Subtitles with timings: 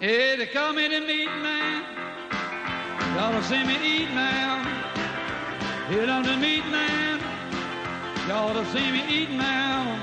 [0.00, 1.82] Hey, they call me the meat man.
[3.16, 4.62] Y'all to see me eat now.
[5.88, 7.18] Hit on the meat man.
[8.28, 10.00] Y'all to see me eat now.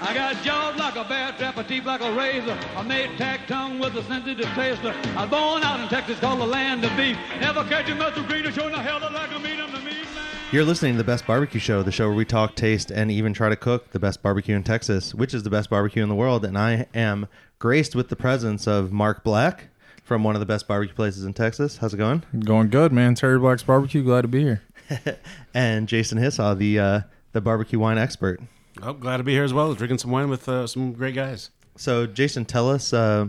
[0.00, 2.56] I got jaws like a bear trap, a teeth like a razor.
[2.76, 4.94] I made tack tongue with a sensitive taster.
[5.18, 7.18] I was born out in Texas, called the land of beef.
[7.42, 9.60] Never catch a muscle greener, showing the hell like a meat.
[9.60, 10.37] I'm the meat man.
[10.50, 13.34] You're listening to the Best Barbecue Show, the show where we talk, taste, and even
[13.34, 16.14] try to cook the best barbecue in Texas, which is the best barbecue in the
[16.14, 16.42] world.
[16.42, 17.28] And I am
[17.58, 19.64] graced with the presence of Mark Black
[20.02, 21.76] from one of the best barbecue places in Texas.
[21.76, 22.22] How's it going?
[22.38, 23.14] Going good, man.
[23.14, 24.02] Terry Black's barbecue.
[24.02, 24.62] Glad to be here.
[25.52, 27.00] And Jason Hisaw, the uh,
[27.32, 28.40] the barbecue wine expert.
[28.82, 29.74] Oh, glad to be here as well.
[29.74, 31.50] Drinking some wine with uh, some great guys.
[31.76, 32.92] So, Jason, tell us.
[32.94, 33.26] Uh,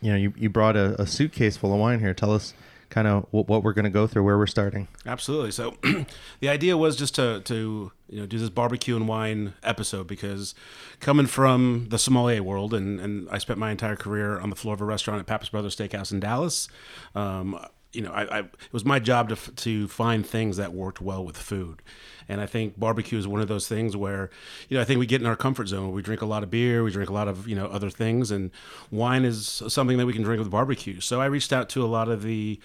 [0.00, 2.12] you know, you, you brought a, a suitcase full of wine here.
[2.12, 2.54] Tell us
[2.92, 4.86] kind of what, we're going to go through, where we're starting.
[5.06, 5.50] Absolutely.
[5.50, 5.76] So,
[6.40, 10.54] the idea was just to to you know do this barbecue and wine episode because
[11.00, 14.74] coming from the sommelier world and and I spent my entire career on the floor
[14.74, 16.68] of a restaurant at Pappas Brothers Steakhouse in Dallas.
[17.14, 17.58] Um,
[17.92, 21.24] you know, I, I, it was my job to, to find things that worked well
[21.24, 21.82] with food.
[22.28, 24.30] And I think barbecue is one of those things where,
[24.68, 25.92] you know, I think we get in our comfort zone.
[25.92, 28.30] We drink a lot of beer, we drink a lot of, you know, other things,
[28.30, 28.50] and
[28.90, 31.00] wine is something that we can drink with barbecue.
[31.00, 32.58] So I reached out to a lot of the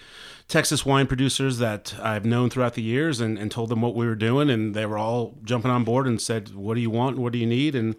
[0.48, 4.06] Texas wine producers that I've known throughout the years and, and told them what we
[4.06, 4.48] were doing.
[4.48, 7.18] And they were all jumping on board and said, What do you want?
[7.18, 7.74] What do you need?
[7.74, 7.94] And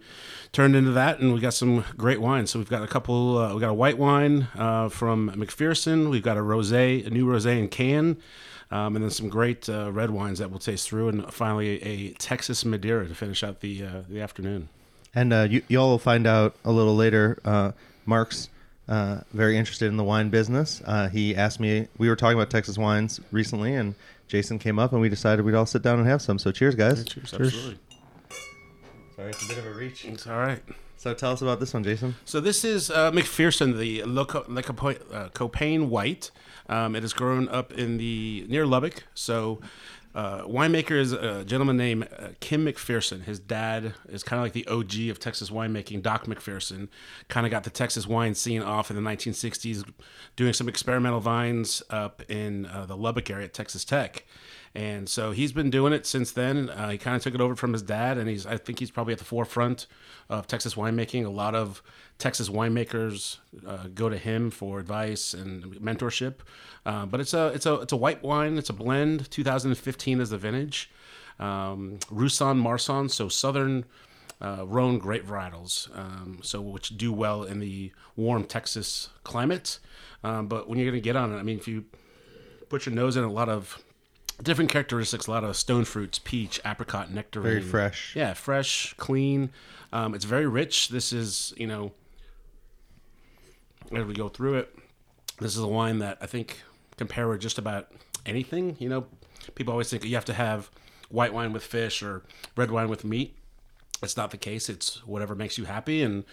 [0.50, 1.20] turned into that.
[1.20, 2.48] And we got some great wine.
[2.48, 6.10] So we've got a couple, uh, we got a white wine uh, from McPherson.
[6.10, 8.16] We've got a rose, a new rose in can.
[8.72, 12.12] Um, and then some great uh, red wines that we'll taste through, and finally a
[12.14, 14.68] Texas Madeira to finish out the uh, the afternoon.
[15.12, 17.40] And uh, you, y'all will find out a little later.
[17.44, 17.72] Uh,
[18.06, 18.48] Mark's
[18.90, 20.82] uh, very interested in the wine business.
[20.84, 23.94] Uh, he asked me, we were talking about Texas wines recently, and
[24.28, 26.38] Jason came up and we decided we'd all sit down and have some.
[26.38, 27.04] So cheers, guys.
[27.04, 27.78] Cheers, absolutely.
[29.16, 30.04] Sorry, it's a bit of a reach.
[30.04, 30.62] It's all right.
[30.96, 32.14] So tell us about this one, Jason.
[32.26, 36.30] So this is uh, McPherson, the Loco- Lycopo- uh, Copain White.
[36.68, 39.04] Um, it is grown up in the near Lubbock.
[39.14, 39.60] So
[40.14, 43.22] uh, winemaker is a gentleman named uh, Kim McPherson.
[43.22, 46.02] His dad is kind of like the OG of Texas winemaking.
[46.02, 46.88] Doc McPherson
[47.28, 49.88] kind of got the Texas wine scene off in the 1960s,
[50.34, 54.24] doing some experimental vines up in uh, the Lubbock area at Texas Tech.
[54.74, 56.70] And so he's been doing it since then.
[56.70, 58.90] Uh, he kind of took it over from his dad, and he's I think he's
[58.90, 59.86] probably at the forefront
[60.28, 61.26] of Texas winemaking.
[61.26, 61.82] A lot of
[62.18, 66.36] Texas winemakers uh, go to him for advice and mentorship.
[66.86, 68.58] Uh, but it's a it's a it's a white wine.
[68.58, 69.28] It's a blend.
[69.30, 70.90] 2015 is the vintage.
[71.40, 73.86] Um, Roussanne Marsanne, so southern
[74.40, 79.78] uh, Rhone grape varietals, um, so which do well in the warm Texas climate.
[80.22, 81.86] Um, but when you're going to get on it, I mean, if you
[82.68, 83.82] put your nose in a lot of
[84.42, 87.60] different characteristics, a lot of stone fruits, peach, apricot, nectarine.
[87.60, 88.14] Very fresh.
[88.16, 89.50] Yeah, fresh, clean.
[89.92, 90.88] Um, it's very rich.
[90.88, 91.92] This is, you know,
[93.92, 94.74] as we go through it,
[95.40, 96.60] this is a wine that I think
[96.96, 97.88] compare with just about
[98.26, 98.76] anything.
[98.78, 99.06] You know,
[99.54, 100.70] people always think you have to have
[101.08, 102.22] white wine with fish or
[102.56, 103.36] red wine with meat.
[104.02, 104.68] It's not the case.
[104.68, 106.24] It's whatever makes you happy and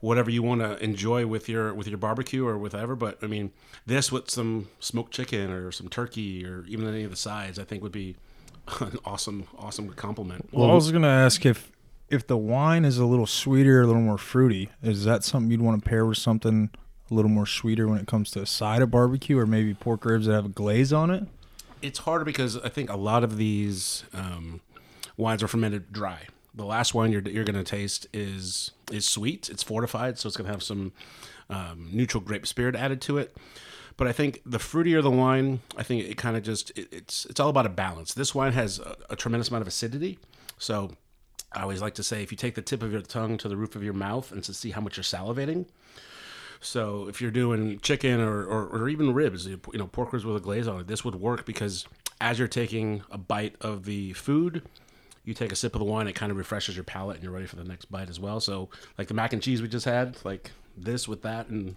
[0.00, 2.96] whatever you want to enjoy with your with your barbecue or whatever.
[2.96, 3.52] But I mean,
[3.86, 7.64] this with some smoked chicken or some turkey or even any of the sides, I
[7.64, 8.16] think would be
[8.80, 10.48] an awesome awesome compliment.
[10.52, 11.70] Well, I was gonna ask if
[12.08, 15.60] if the wine is a little sweeter, a little more fruity, is that something you'd
[15.60, 16.70] want to pair with something
[17.10, 20.04] a little more sweeter when it comes to a side of barbecue, or maybe pork
[20.04, 21.24] ribs that have a glaze on it?
[21.82, 24.60] it's harder because I think a lot of these um,
[25.16, 26.26] wines are fermented dry.
[26.54, 29.48] The last wine you're, you're going to taste is is sweet.
[29.48, 30.92] It's fortified, so it's going to have some
[31.48, 33.36] um, neutral grape spirit added to it.
[33.96, 37.26] But I think the fruitier the wine, I think it kind of just it, it's
[37.26, 38.14] it's all about a balance.
[38.14, 40.18] This wine has a, a tremendous amount of acidity,
[40.58, 40.92] so
[41.52, 43.56] I always like to say if you take the tip of your tongue to the
[43.56, 45.66] roof of your mouth and to see how much you're salivating.
[46.60, 50.36] So if you're doing chicken or, or, or even ribs, you know, pork ribs with
[50.36, 51.86] a glaze on it, this would work because
[52.20, 54.62] as you're taking a bite of the food,
[55.24, 57.32] you take a sip of the wine, it kind of refreshes your palate and you're
[57.32, 58.40] ready for the next bite as well.
[58.40, 61.76] So like the mac and cheese we just had, like this with that and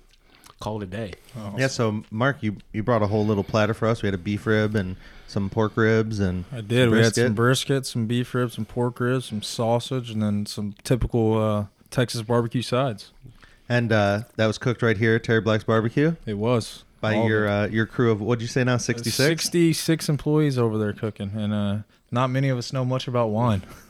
[0.59, 1.13] call it a day.
[1.57, 4.01] Yeah, so Mark, you, you brought a whole little platter for us.
[4.01, 4.95] We had a beef rib and
[5.27, 6.89] some pork ribs and I did.
[6.89, 7.35] We had some brisket.
[7.35, 12.21] brisket, some beef ribs, some pork ribs, some sausage, and then some typical uh, Texas
[12.21, 13.11] barbecue sides.
[13.67, 17.27] and uh, that was cooked right here at Terry Black's Barbecue It was by All
[17.27, 19.43] your uh, your crew of what'd you say now, sixty six.
[19.43, 21.77] 66 employees over there cooking, and uh,
[22.11, 23.61] not many of us know much about wine.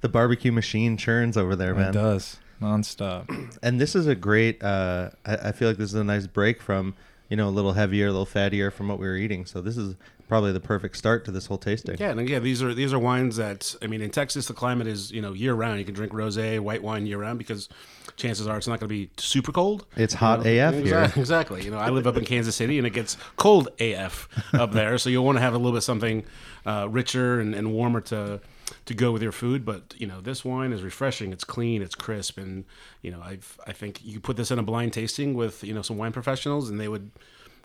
[0.00, 3.58] The barbecue machine churns over there, man It does nonstop.
[3.62, 4.62] And this is a great.
[4.62, 6.94] Uh, I, I feel like this is a nice break from
[7.28, 9.46] you know, a little heavier, a little fattier from what we were eating.
[9.46, 9.96] So this is
[10.28, 11.96] probably the perfect start to this whole tasting.
[11.98, 14.86] Yeah, and again, these are these are wines that I mean, in Texas, the climate
[14.86, 15.78] is you know year round.
[15.78, 17.68] You can drink rosé, white wine year round because
[18.16, 19.86] chances are it's not going to be super cold.
[19.96, 20.50] It's hot know?
[20.50, 20.82] AF here.
[20.82, 21.64] Exactly, exactly.
[21.64, 24.98] You know, I live up in Kansas City, and it gets cold AF up there,
[24.98, 26.24] so you'll want to have a little bit something
[26.64, 28.40] uh, richer and, and warmer to
[28.86, 29.64] to go with your food.
[29.64, 31.32] But you know, this wine is refreshing.
[31.32, 31.82] It's clean.
[31.82, 32.64] It's crisp, and
[33.02, 35.82] you know, I've I think you put this in a blind tasting with you know
[35.82, 37.10] some wine professionals, and they would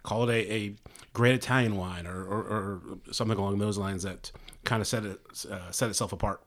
[0.03, 0.75] call it a, a
[1.13, 2.81] great Italian wine or, or, or
[3.12, 4.31] something along those lines that
[4.63, 5.19] kind of set it
[5.50, 6.42] uh, set itself apart.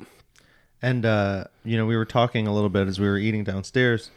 [0.82, 4.10] And uh, you know, we were talking a little bit as we were eating downstairs.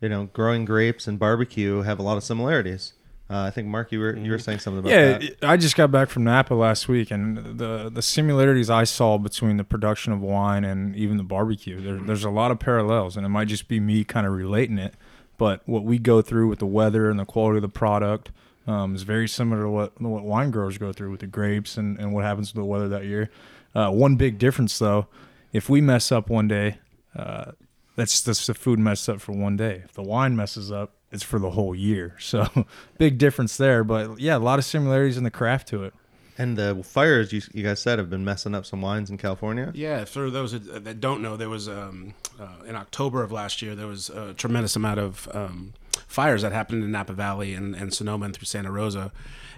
[0.00, 2.94] You know, growing grapes and barbecue have a lot of similarities.
[3.30, 5.22] Uh, I think Mark, you were you were saying something about Yeah, that.
[5.22, 9.16] Yeah, I just got back from Napa last week, and the the similarities I saw
[9.16, 13.16] between the production of wine and even the barbecue, there, there's a lot of parallels,
[13.16, 14.94] and it might just be me kind of relating it.
[15.38, 18.30] But what we go through with the weather and the quality of the product
[18.66, 21.98] um, is very similar to what what wine growers go through with the grapes and,
[21.98, 23.30] and what happens to the weather that year.
[23.74, 25.06] Uh, one big difference, though,
[25.52, 26.78] if we mess up one day,
[27.16, 27.52] uh,
[27.96, 29.82] that's just the food messed up for one day.
[29.84, 32.16] If the wine messes up, it's for the whole year.
[32.20, 32.66] So
[32.98, 33.84] big difference there.
[33.84, 35.94] But yeah, a lot of similarities in the craft to it.
[36.38, 39.70] And the fires you, you guys said have been messing up some wines in California.
[39.74, 43.60] Yeah, for those that that don't know, there was um, uh, in October of last
[43.60, 45.74] year there was a tremendous amount of um,
[46.06, 49.12] fires that happened in Napa Valley and, and Sonoma and through Santa Rosa,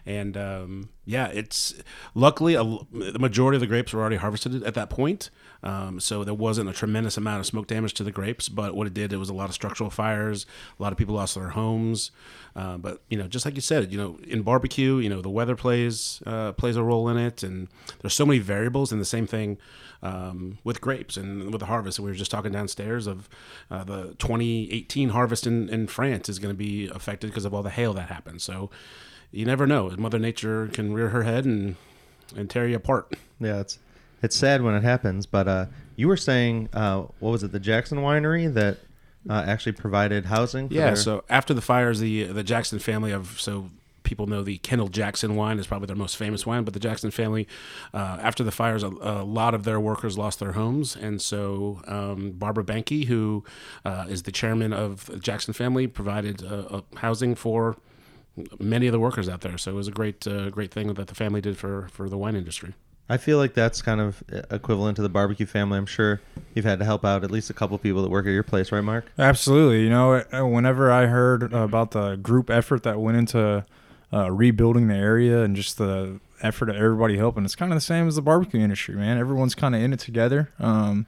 [0.06, 1.75] and um, yeah, it's
[2.14, 5.31] luckily a, the majority of the grapes were already harvested at that point,
[5.64, 8.49] um, so there wasn't a tremendous amount of smoke damage to the grapes.
[8.50, 10.46] But what it did, it was a lot of structural fires.
[10.78, 12.11] A lot of people lost their homes.
[12.55, 15.31] Uh, but you know, just like you said, you know, in barbecue, you know, the
[15.31, 17.69] weather plays uh, plays a role in it, and
[18.02, 18.93] there's so many variables.
[18.93, 19.58] And the same thing
[20.02, 21.99] um, with grapes and with the harvest.
[21.99, 23.28] We were just talking downstairs of
[23.70, 27.62] uh, the 2018 harvest in, in France is going to be affected because of all
[27.62, 28.43] the hail that happened.
[28.43, 28.70] So
[29.32, 29.88] you never know.
[29.96, 31.76] Mother Nature can rear her head and
[32.37, 33.14] and tear you apart.
[33.40, 33.78] Yeah, it's
[34.24, 35.26] it's sad when it happens.
[35.26, 35.66] But uh,
[35.96, 38.78] you were saying, uh, what was it, the Jackson Winery that
[39.28, 40.68] uh, actually provided housing?
[40.68, 40.86] For Yeah.
[40.86, 43.70] their- So after the fires, the the Jackson family of so
[44.02, 47.10] people know the Kendall Jackson wine is probably their most famous wine, but the Jackson
[47.10, 47.48] family,
[47.94, 51.80] uh, after the fires, a, a lot of their workers lost their homes, and so
[51.86, 53.44] um, Barbara Banke, who
[53.90, 57.76] uh, is the chairman of the Jackson family, provided uh, uh, housing for
[58.58, 59.56] many of the workers out there.
[59.56, 62.18] So it was a great uh, great thing that the family did for for the
[62.18, 62.74] wine industry.
[63.08, 65.76] I feel like that's kind of equivalent to the barbecue family.
[65.76, 66.22] I'm sure
[66.54, 68.72] you've had to help out at least a couple people that work at your place,
[68.72, 69.04] right, Mark?
[69.18, 69.82] Absolutely.
[69.82, 73.66] You know, uh, whenever I heard about the group effort that went into
[74.12, 77.82] uh, rebuilding the area and just the effort of everybody helping, it's kind of the
[77.82, 79.18] same as the barbecue industry, man.
[79.18, 80.50] Everyone's kind of in it together.
[80.58, 81.06] Um,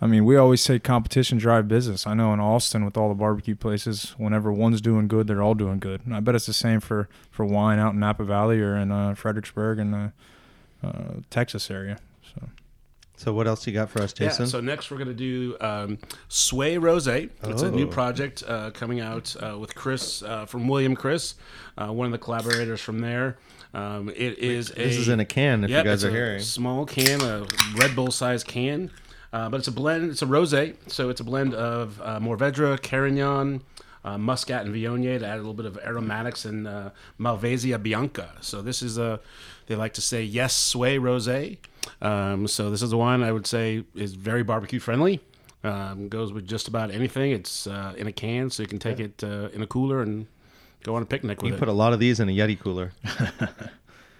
[0.00, 2.06] I mean, we always say competition drive business.
[2.06, 5.54] I know in Austin with all the barbecue places, whenever one's doing good, they're all
[5.54, 6.02] doing good.
[6.04, 8.92] And I bet it's the same for, for wine out in Napa Valley or in
[8.92, 10.12] uh, Fredericksburg and the
[10.84, 11.98] uh, Texas area.
[12.34, 12.48] So
[13.16, 14.44] So what else you got for us, Jason?
[14.44, 15.98] Yeah, so next we're going to do um,
[16.28, 17.06] Sway Rose.
[17.06, 17.90] It's a new Oh.
[17.90, 21.34] project uh, coming out uh, with Chris uh, from William Chris,
[21.78, 23.38] uh, one of the collaborators from there.
[23.72, 26.08] Um, it is a, this is in a can if Yep, you guys it's are
[26.08, 26.40] a hearing.
[26.40, 27.46] Small can, a
[27.76, 28.90] Red Bull size can.
[29.32, 30.10] Uh, but it's a blend.
[30.12, 33.62] It's a rosé, so it's a blend of uh, Mourvedre, Carignan,
[34.04, 38.30] uh, Muscat, and Viognier to add a little bit of aromatics and uh, Malvasia Bianca.
[38.40, 39.18] So this is a.
[39.66, 41.58] They like to say yes, sway rosé.
[42.02, 45.20] Um, so this is the wine I would say is very barbecue friendly.
[45.62, 47.32] Um, goes with just about anything.
[47.32, 50.26] It's uh, in a can, so you can take it uh, in a cooler and
[50.82, 51.58] go on a picnic with You it.
[51.58, 52.92] put a lot of these in a Yeti cooler.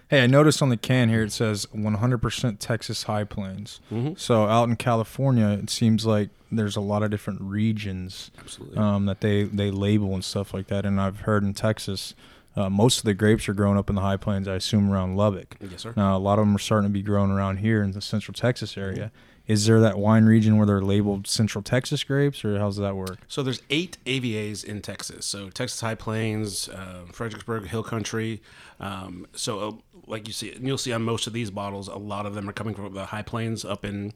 [0.07, 3.79] Hey, I noticed on the can here it says 100% Texas High Plains.
[3.91, 4.19] Mhm.
[4.19, 8.29] So out in California, it seems like there's a lot of different regions
[8.77, 10.85] um, that they, they label and stuff like that.
[10.85, 12.13] And I've heard in Texas,
[12.55, 15.15] uh, most of the grapes are grown up in the High Plains, I assume around
[15.15, 15.57] Lubbock.
[15.59, 15.93] yes, sir.
[15.95, 18.33] Now, a lot of them are starting to be grown around here in the Central
[18.33, 19.11] Texas area.
[19.47, 23.19] Is there that wine region where they're labeled Central Texas grapes, or how's that work?
[23.27, 25.25] So there's eight AVAs in Texas.
[25.27, 28.41] So Texas High Plains, uh, Fredericksburg Hill Country.
[28.79, 29.71] Um, so uh,
[30.07, 32.49] like you see, and you'll see on most of these bottles, a lot of them
[32.49, 34.13] are coming from the High Plains up in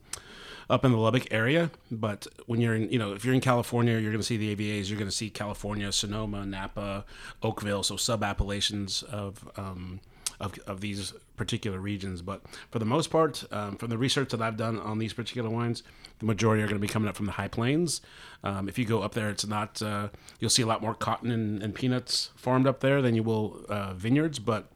[0.70, 1.70] up in the Lubbock area.
[1.90, 4.54] But when you're in, you know, if you're in California, you're going to see the
[4.54, 4.88] AVAs.
[4.88, 7.04] You're going to see California, Sonoma, Napa,
[7.42, 7.82] Oakville.
[7.82, 9.50] So sub appellations of.
[9.56, 10.00] Um,
[10.38, 14.40] of, of these particular regions, but for the most part, um, from the research that
[14.40, 15.82] I've done on these particular wines,
[16.18, 18.00] the majority are going to be coming up from the high plains.
[18.42, 20.08] Um, if you go up there, it's not uh,
[20.38, 23.66] you'll see a lot more cotton and, and peanuts farmed up there than you will
[23.68, 24.70] uh, vineyards, but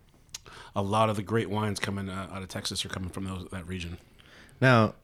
[0.76, 3.48] a lot of the great wines coming uh, out of Texas are coming from those
[3.50, 3.96] that region.
[4.60, 4.94] Now,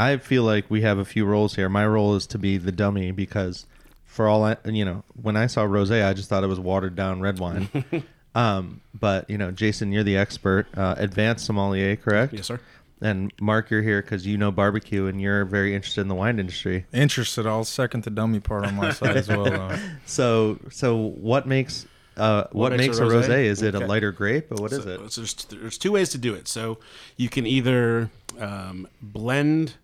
[0.00, 1.68] I feel like we have a few roles here.
[1.68, 3.66] My role is to be the dummy because,
[4.06, 6.96] for all I, you know, when I saw rosé, I just thought it was watered
[6.96, 7.68] down red wine.
[8.32, 12.32] Um, but you know, Jason, you're the expert, uh, advanced sommelier, correct?
[12.32, 12.60] Yes, sir.
[13.00, 16.38] And Mark, you're here because you know barbecue and you're very interested in the wine
[16.38, 16.86] industry.
[16.92, 17.44] Interested.
[17.44, 19.44] I'll second the dummy part on my side as well.
[19.44, 19.76] though.
[20.06, 23.44] So, so what makes uh, what, makes, a rosé?
[23.44, 25.12] Is it a lighter grape or what is so, it?
[25.12, 26.46] so there's, there's two ways to do it.
[26.46, 26.78] So
[27.16, 29.74] you can either um, blend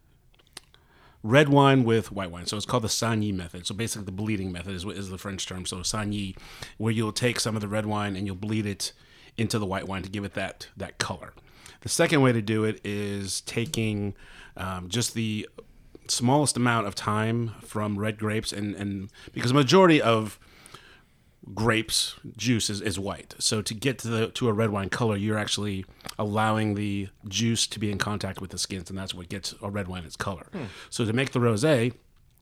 [1.27, 2.47] red wine with white wine.
[2.47, 3.67] So it's called the Saignée method.
[3.67, 5.67] So basically, the bleeding method is, what is the French term.
[5.67, 6.37] So Saignée,
[6.79, 8.93] where you'll take some of the red wine and you'll bleed it
[9.37, 11.35] into the white wine to give it that that color.
[11.83, 14.15] The second way to do it is taking
[14.57, 15.49] um, just the
[16.09, 20.39] smallest amount of time from red grapes and, and because majority of
[21.55, 23.35] grapes juice is, is white.
[23.39, 25.85] So to get to the to a red wine color, you're actually
[26.19, 29.71] allowing the juice to be in contact with the skins, and that's what gets a
[29.71, 30.47] red wine its color.
[30.53, 30.65] Hmm.
[30.91, 31.93] So to make the rosé,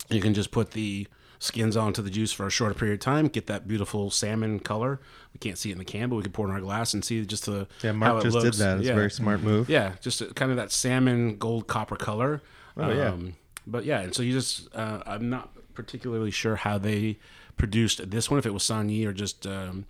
[0.09, 1.07] you can just put the
[1.39, 5.01] skins onto the juice for a shorter period of time, get that beautiful salmon color.
[5.35, 6.95] We can't see it in the can, but we can pour it in our glass
[6.95, 8.57] and see just the Yeah, how Mark it just looks.
[8.57, 8.79] did that.
[8.79, 8.93] It's yeah.
[8.93, 9.49] a very smart mm-hmm.
[9.49, 9.69] move.
[9.69, 12.41] Yeah, just uh, a- kind of that salmon gold copper color.
[12.77, 13.09] Oh, yeah.
[13.09, 13.35] Um,
[13.67, 17.19] but yeah, and so you just uh, I'm not particularly sure how they
[17.57, 19.87] produced this one, if it was Saignée or just um,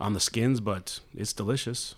[0.00, 1.94] on the skins, but it's delicious.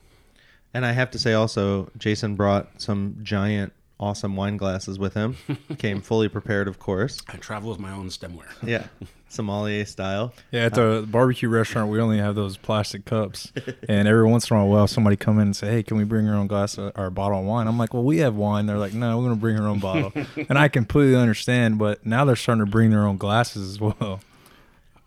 [0.75, 5.37] And I have to say also, Jason brought some giant, awesome wine glasses with him.
[5.79, 7.21] Came fully prepared, of course.
[7.29, 8.45] I travel with my own stemware.
[8.67, 8.87] Yeah,
[9.29, 10.33] sommelier style.
[10.51, 13.53] Yeah, at the uh, barbecue restaurant, we only have those plastic cups,
[13.89, 16.29] and every once in a while, somebody come in and say, "Hey, can we bring
[16.29, 18.79] our own glass of, or bottle of wine?" I'm like, "Well, we have wine." They're
[18.79, 20.13] like, "No, we're gonna bring our own bottle,"
[20.49, 21.79] and I completely understand.
[21.79, 24.21] But now they're starting to bring their own glasses as well.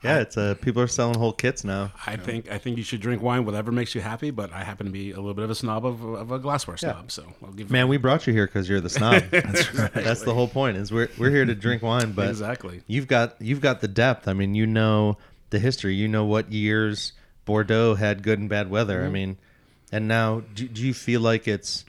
[0.03, 1.91] Yeah, it's uh, people are selling whole kits now.
[2.07, 4.31] I think I think you should drink wine, whatever makes you happy.
[4.31, 6.77] But I happen to be a little bit of a snob of, of a glassware
[6.77, 9.23] snob, so I'll give Man, we brought you here because you're the snob.
[9.31, 9.93] That's right.
[9.93, 10.77] That's the whole point.
[10.77, 12.81] Is we're we're here to drink wine, but exactly.
[12.87, 14.27] you've got you've got the depth.
[14.29, 15.17] I mean, you know
[15.49, 15.95] the history.
[15.95, 17.11] You know what years
[17.43, 19.03] Bordeaux had good and bad weather.
[19.03, 19.37] I mean,
[19.91, 21.83] and now do, do you feel like it's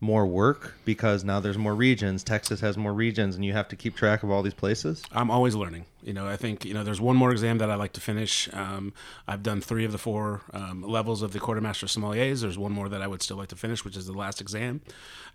[0.00, 2.22] more work because now there's more regions?
[2.22, 5.02] Texas has more regions, and you have to keep track of all these places.
[5.12, 5.86] I'm always learning.
[6.02, 8.48] You know, I think you know there's one more exam that I like to finish.
[8.52, 8.92] Um,
[9.26, 12.42] I've done three of the four um, levels of the Court of Master Sommeliers.
[12.42, 14.80] There's one more that I would still like to finish, which is the last exam.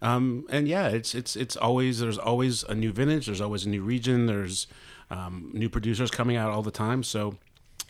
[0.01, 3.25] Um, and yeah, it's it's it's always there's always a new vintage.
[3.25, 4.25] There's always a new region.
[4.27, 4.67] There's
[5.09, 7.03] um, new producers coming out all the time.
[7.03, 7.37] So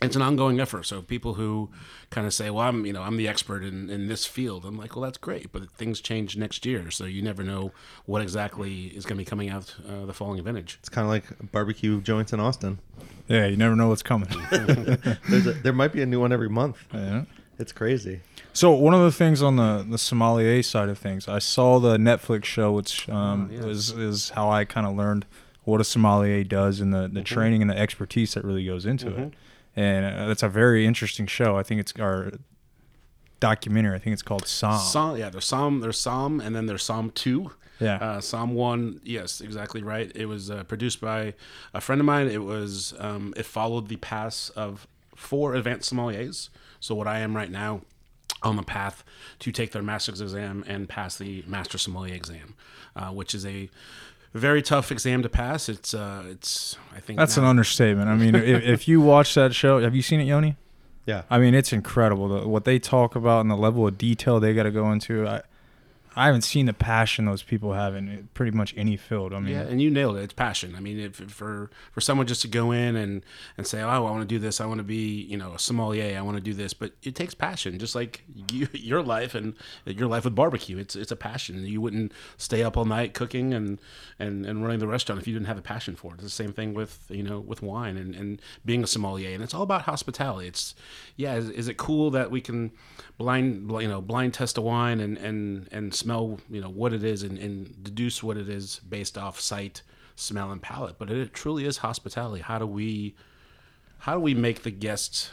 [0.02, 0.84] it's an ongoing effort.
[0.86, 1.70] So people who
[2.10, 4.76] kind of say, "Well, I'm you know I'm the expert in, in this field," I'm
[4.76, 7.72] like, "Well, that's great, but things change next year, so you never know
[8.06, 11.10] what exactly is going to be coming out uh, the following vintage." It's kind of
[11.10, 12.78] like barbecue joints in Austin.
[13.28, 14.28] Yeah, you never know what's coming.
[14.50, 16.76] There's a, there might be a new one every month.
[16.92, 17.24] Yeah.
[17.58, 18.20] It's crazy.
[18.52, 21.96] So one of the things on the the sommelier side of things, I saw the
[21.96, 23.64] Netflix show, which um, Oh, yes.
[23.64, 25.24] is is how I kind of learned
[25.62, 27.22] what a sommelier does and the, the Mm-hmm.
[27.22, 29.32] training and the expertise that really goes into it.
[29.76, 31.56] And that's a very interesting show.
[31.56, 32.32] I think it's our
[33.40, 33.96] documentary.
[33.96, 34.78] I think it's called Somm.
[34.78, 37.52] Somm, yeah, there's Somm, there's Somm, and then there's Somm two.
[37.80, 37.96] Yeah.
[37.96, 40.12] Uh, Somm one, yes, exactly right.
[40.14, 41.34] It was uh, produced by
[41.72, 42.28] a friend of mine.
[42.28, 46.50] It was, um, it followed the paths of four advanced sommeliers.
[46.78, 47.82] So what I am right now,
[48.42, 49.02] on the path
[49.38, 52.54] to take their master's exam and pass the master sommelier exam,
[52.94, 53.70] uh, which is a
[54.34, 55.68] very tough exam to pass.
[55.68, 58.08] It's, uh, it's, I think That's an understatement.
[58.08, 60.56] I mean, if, if you watch that show, have you seen it, Yoni?
[61.06, 61.22] Yeah.
[61.30, 64.54] I mean, it's incredible the, what they talk about and the level of detail they
[64.54, 65.26] got to go into.
[65.26, 65.42] I,
[66.16, 69.32] I haven't seen the passion those people have in pretty much any field.
[69.32, 70.22] I mean, Yeah, and you nailed it.
[70.22, 70.74] It's passion.
[70.76, 73.24] I mean, if, for for someone just to go in and
[73.56, 74.60] and say, "Oh, I want to do this.
[74.60, 76.16] I want to be, you know, a sommelier.
[76.16, 79.54] I want to do this," but it takes passion, just like you, your life and
[79.86, 80.78] your life with barbecue.
[80.78, 81.64] It's it's a passion.
[81.66, 83.80] You wouldn't stay up all night cooking and
[84.18, 86.14] and and running the restaurant if you didn't have a passion for it.
[86.14, 89.34] It's the same thing with you know with wine and and being a sommelier.
[89.34, 90.48] And it's all about hospitality.
[90.48, 90.74] It's
[91.16, 91.34] yeah.
[91.34, 92.70] Is, is it cool that we can
[93.18, 97.02] blind you know blind test a wine and and and smell you know what it
[97.02, 99.82] is and, and deduce what it is based off sight
[100.16, 100.96] smell and palate.
[100.98, 102.42] But it truly is hospitality.
[102.42, 103.14] How do we
[103.98, 105.32] how do we make the guests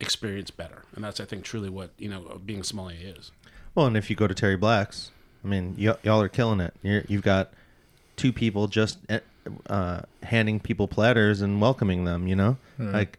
[0.00, 0.82] experience better?
[0.94, 3.30] And that's i think truly what you know being a sommelier is.
[3.74, 5.10] Well, and if you go to Terry Black's,
[5.44, 6.74] I mean, y- y'all are killing it.
[6.82, 7.52] You're, you've got
[8.16, 9.20] two people just eh,
[9.70, 12.26] uh, handing people platters and welcoming them.
[12.26, 13.18] You know, like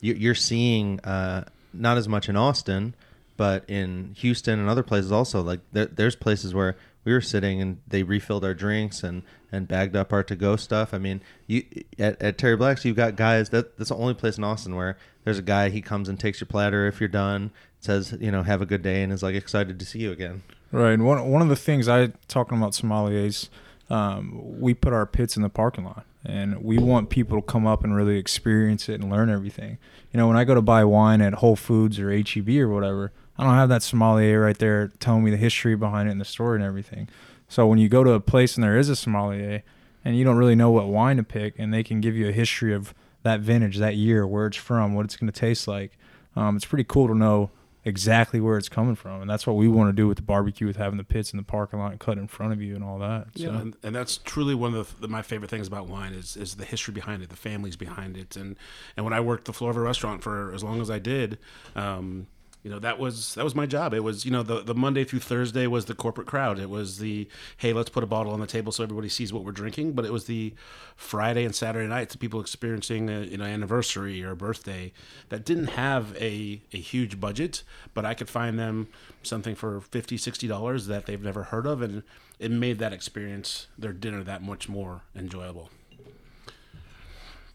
[0.00, 2.94] you- you're seeing uh, not as much in Austin,
[3.38, 5.40] but in Houston and other places also.
[5.40, 9.66] Like there, there's places where we were sitting and they refilled our drinks and and
[9.66, 10.92] bagged up our to go stuff.
[10.92, 11.64] I mean, you
[11.98, 13.48] at, at Terry Black's, you've got guys.
[13.48, 15.70] That that's the only place in Austin where there's a guy.
[15.70, 17.52] He comes and takes your platter if you're done.
[17.80, 20.42] Says you know have a good day and is like excited to see you again.
[20.72, 20.92] Right.
[20.92, 23.48] And one one of the things I talking about sommeliers,
[23.88, 27.68] um, we put our pits in the parking lot, and we want people to come
[27.68, 29.78] up and really experience it and learn everything.
[30.12, 33.12] You know, when I go to buy wine at Whole Foods or HEB or whatever,
[33.38, 36.24] I don't have that sommelier right there telling me the history behind it and the
[36.24, 37.08] story and everything.
[37.48, 39.62] So when you go to a place and there is a sommelier
[40.04, 42.32] and you don't really know what wine to pick, and they can give you a
[42.32, 45.98] history of that vintage, that year, where it's from, what it's going to taste like,
[46.36, 47.50] um, it's pretty cool to know
[47.84, 50.66] exactly where it's coming from, and that's what we want to do with the barbecue,
[50.66, 52.84] with having the pits in the parking lot and cut in front of you and
[52.84, 53.26] all that.
[53.34, 53.44] So.
[53.44, 56.56] Yeah, and, and that's truly one of the, my favorite things about wine is is
[56.56, 58.56] the history behind it, the families behind it, and
[58.96, 61.38] and when I worked the floor of a restaurant for as long as I did.
[61.74, 62.28] Um,
[62.62, 63.94] you know that was that was my job.
[63.94, 66.58] It was you know the, the monday through thursday was the corporate crowd.
[66.58, 69.44] It was the hey let's put a bottle on the table so everybody sees what
[69.44, 69.92] we're drinking.
[69.92, 70.54] But it was the
[70.96, 74.92] friday and saturday nights people experiencing a you know anniversary or birthday
[75.28, 77.62] that didn't have a, a huge budget
[77.94, 78.88] but i could find them
[79.22, 81.82] something for 50 60 dollars that they've never heard of.
[81.82, 82.02] And
[82.38, 85.70] it made that experience their dinner that much more enjoyable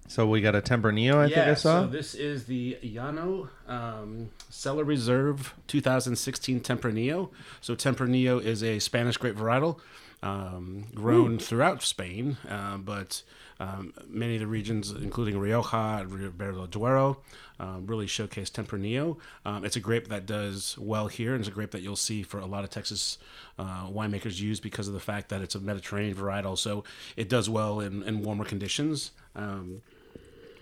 [0.07, 1.81] So we got a Tempranillo, I think I saw.
[1.81, 7.29] so this is the Llano um, Cellar Reserve 2016 Tempranillo.
[7.62, 9.79] So Tempranillo is a Spanish grape varietal
[10.22, 13.24] um, grown throughout Spain, uh, but
[13.60, 17.17] um, many of the regions, including Rioja, and Ribera del Duero,
[17.60, 19.17] um, really showcase Tempranillo.
[19.45, 22.24] Um, it's a grape that does well here, and it's a grape that you'll see
[22.24, 23.17] for a lot of Texas
[23.60, 26.57] uh, winemakers use because of the fact that it's a Mediterranean varietal.
[26.57, 26.83] So
[27.17, 29.12] it does well in, in warmer conditions.
[29.36, 29.81] Um,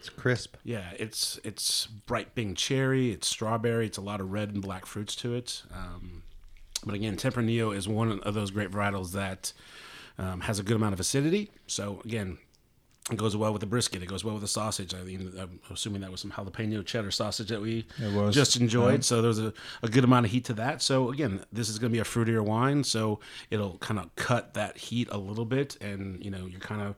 [0.02, 0.58] It's crisp.
[0.64, 4.88] yeah, it's it's bright pink cherry, it's strawberry, it's a lot of red and black
[4.88, 5.62] fruits to it.
[5.72, 6.24] Um,
[6.84, 9.54] but again, Tempranillo is one of those great varietals that
[10.18, 11.52] um, has a good amount of acidity.
[11.68, 12.40] So again,
[13.12, 14.02] it goes well with the brisket.
[14.02, 14.94] It goes well with the sausage.
[14.94, 18.34] I mean, I'm assuming that was some jalapeno cheddar sausage that we was.
[18.34, 19.04] just enjoyed.
[19.04, 19.54] So there's a,
[19.84, 20.82] a good amount of heat to that.
[20.82, 24.54] So again, this is going to be a fruitier wine, so it'll kind of cut
[24.54, 26.96] that heat a little bit, and you know you're kind of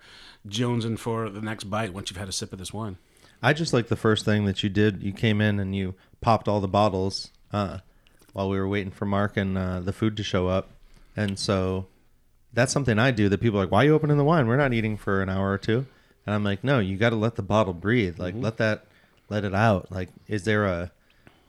[0.48, 2.98] jonesing for the next bite once you've had a sip of this wine.
[3.41, 5.01] I just like the first thing that you did.
[5.03, 7.79] You came in and you popped all the bottles uh,
[8.34, 10.70] while we were waiting for Mark and uh, the food to show up,
[11.15, 11.88] and so
[12.53, 13.29] that's something I do.
[13.29, 14.48] That people are like, "Why are you opening the wine?
[14.48, 15.88] We're not eating for an hour or two.
[16.25, 18.17] And I'm like, "No, you got to let the bottle breathe.
[18.19, 18.85] Like, let that,
[19.29, 19.91] let it out.
[19.91, 20.91] Like, is there a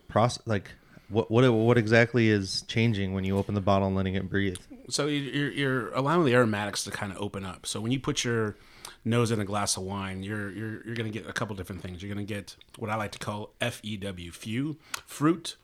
[0.08, 0.42] process?
[0.46, 0.70] Like,
[1.08, 4.56] what what what exactly is changing when you open the bottle and letting it breathe?
[4.88, 7.66] So you- you're, you're allowing the aromatics to kind of open up.
[7.66, 8.56] So when you put your
[9.04, 11.82] nose in a glass of wine, you're you're you're going to get a couple different
[11.82, 12.02] things.
[12.02, 15.56] You're going to get what I like to call FEW, few, fruit,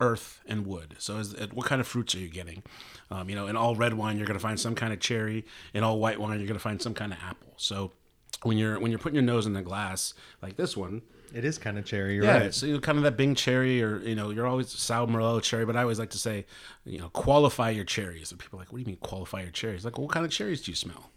[0.00, 0.96] earth, and wood.
[0.98, 2.62] So is, what kind of fruits are you getting?
[3.10, 5.44] Um, you know, in all red wine, you're going to find some kind of cherry.
[5.74, 7.54] In all white wine, you're going to find some kind of apple.
[7.56, 7.92] So
[8.42, 11.02] when you're when you're putting your nose in the glass like this one,
[11.34, 12.42] It is kind of cherry, you're yeah, right?
[12.46, 15.66] it's you kind of that Bing cherry, or you know, you're always sour Morello cherry.
[15.66, 16.46] But I always like to say,
[16.84, 18.30] you know, qualify your cherries.
[18.30, 19.84] And people are like, what do you mean qualify your cherries?
[19.84, 21.10] Like, well, what kind of cherries do you smell?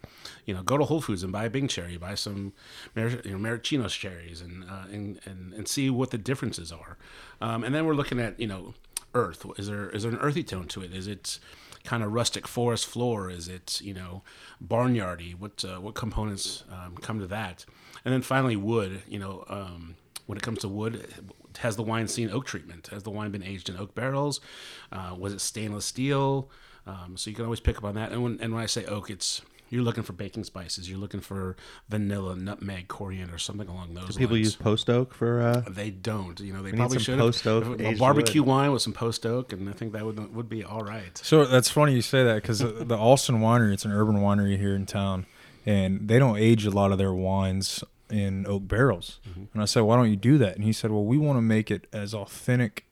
[0.46, 2.54] You know, go to Whole Foods and buy a Bing cherry, buy some,
[2.96, 6.98] Mar- you know, Maraschino's cherries, and uh, and, and and see what the differences are.
[7.40, 8.74] Um, and then we're looking at you know,
[9.14, 9.46] earth.
[9.58, 10.94] Is there is there an earthy tone to it?
[10.94, 11.40] Is it
[11.84, 13.30] kind of rustic forest floor?
[13.30, 14.24] Is it you know,
[14.66, 15.34] barnyardy?
[15.36, 17.66] What uh, what components um, come to that?
[18.06, 19.04] And then finally, wood.
[19.08, 19.46] You know.
[19.48, 19.96] Um,
[20.28, 21.14] when it comes to wood,
[21.58, 22.88] has the wine seen oak treatment?
[22.88, 24.40] Has the wine been aged in oak barrels?
[24.90, 26.50] Uh, was it stainless steel?
[26.88, 28.14] Um, so you can always pick up on that.
[28.14, 29.42] And when, and when I say oak, it's
[29.72, 30.88] you're looking for baking spices.
[30.90, 31.56] You're looking for
[31.90, 34.48] vanilla, nutmeg, coriander, or something along those Do People lines.
[34.48, 35.42] use post oak for.
[35.42, 36.40] Uh, They don't.
[36.40, 38.50] You know, they need probably some should post oak a aged barbecue wood.
[38.50, 41.18] wine with some post oak, and I think that would would be all right.
[41.24, 44.76] So that's funny you say that because the Austin Winery, it's an urban winery here
[44.76, 45.26] in town,
[45.66, 49.20] and they don't age a lot of their wines in oak barrels.
[49.54, 50.56] And I said, why don't you do that?
[50.56, 52.84] And he said, well, we want to make it as authentic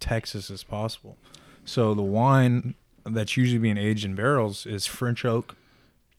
[0.00, 1.16] Texas as possible.
[1.64, 5.54] So the wine that's usually being aged in barrels is French oak,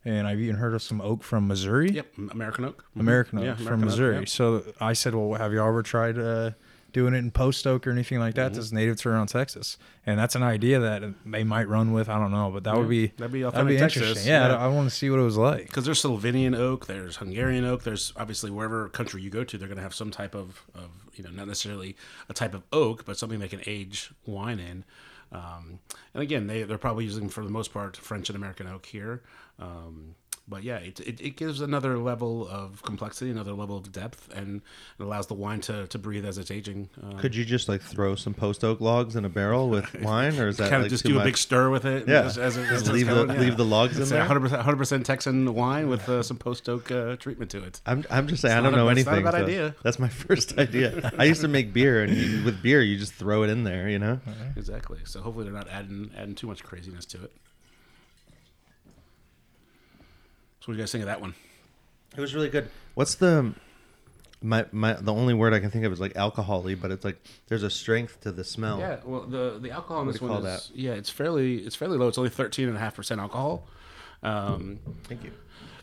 [0.06, 1.92] and I've even heard of some oak from Missouri.
[1.92, 2.86] Yep, American oak.
[2.96, 3.02] Mhm.
[3.02, 4.16] American oak Yeah, from American oak, Missouri.
[4.20, 4.26] yeah.
[4.26, 6.52] So I said, well, have you ever tried uh,
[6.92, 8.42] doing it in post oak or anything like Mm-hmm.
[8.42, 8.54] that?
[8.54, 12.10] That's native to around Texas, and that's an idea that they might run with.
[12.10, 14.32] I don't know, but that would be That'd be that'd be Texas, interesting.
[14.32, 14.58] Yeah, yeah.
[14.58, 15.68] I, want to see what it was like.
[15.68, 19.68] because there's Slovenian oak, there's Hungarian oak, there's obviously wherever country you go to, they're
[19.68, 21.96] going to have some type of, of, you know, not necessarily
[22.28, 24.84] a type of oak, but something they can age wine in.
[25.32, 25.78] Um,
[26.16, 29.22] and again, they they're probably using for the most part French and American oak here.
[29.60, 30.16] Um,
[30.48, 34.64] but yeah, it, it, it gives another level of complexity, another level of depth, and
[35.00, 36.90] it allows the wine to, to breathe as it's aging.
[37.04, 40.40] Um, could you just like throw some post oak logs in a barrel with wine,
[40.40, 41.22] or is that kind of like just do much?
[41.22, 42.08] a big stir with it.
[42.08, 42.24] Yeah.
[42.24, 44.26] just, as it, Just as it's leave the- going, leave the logs in It's there?
[44.26, 47.80] 100%, 100% Texan wine with uh, some post oak uh, treatment to it.
[47.86, 49.32] I'm, I'm just saying, I don't know a- it's not a anything.
[49.32, 49.76] bad so idea.
[49.84, 51.12] That's my first idea.
[51.20, 53.88] I used to make beer, and you, with beer, you just throw it in there,
[53.88, 54.20] you know?
[54.56, 54.98] Exactly.
[55.06, 57.32] So hopefully they're not adding adding too much craziness to it.
[60.70, 61.34] What do you guys think of that one?
[62.16, 62.70] It was really good.
[62.94, 63.56] What's the
[64.40, 67.20] my my the only word I can think of is like alcoholy, but it's like
[67.48, 68.78] there's a strength to the smell.
[68.78, 71.98] Yeah, well, the the alcohol in this one call is yeah, it's fairly it's fairly
[71.98, 72.08] low.
[72.08, 73.64] It's only thirteen and a half percent alcohol.
[74.22, 75.32] Um, Thank you.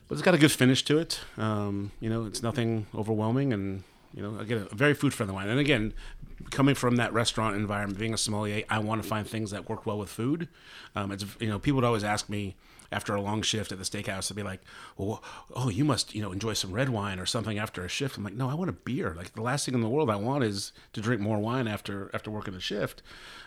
[0.07, 1.19] but it's got a good finish to it.
[1.37, 3.83] Um, you know, it's nothing overwhelming, and
[4.15, 5.49] you know, again, a very food friendly wine.
[5.49, 5.95] And again,
[6.53, 9.85] coming from that restaurant environment, being a sommelier, I want to find things that work
[9.85, 10.47] well with food.
[10.95, 12.55] Um, it's you know, people would always ask me
[12.93, 14.61] after a long shift at the steakhouse to be like,
[14.97, 15.23] "Well,
[15.55, 18.25] oh, you must you know enjoy some red wine or something after a shift." I'm
[18.25, 19.15] like, "No, I want a beer.
[19.17, 22.11] Like the last thing in the world I want is to drink more wine after
[22.15, 23.03] after working a shift."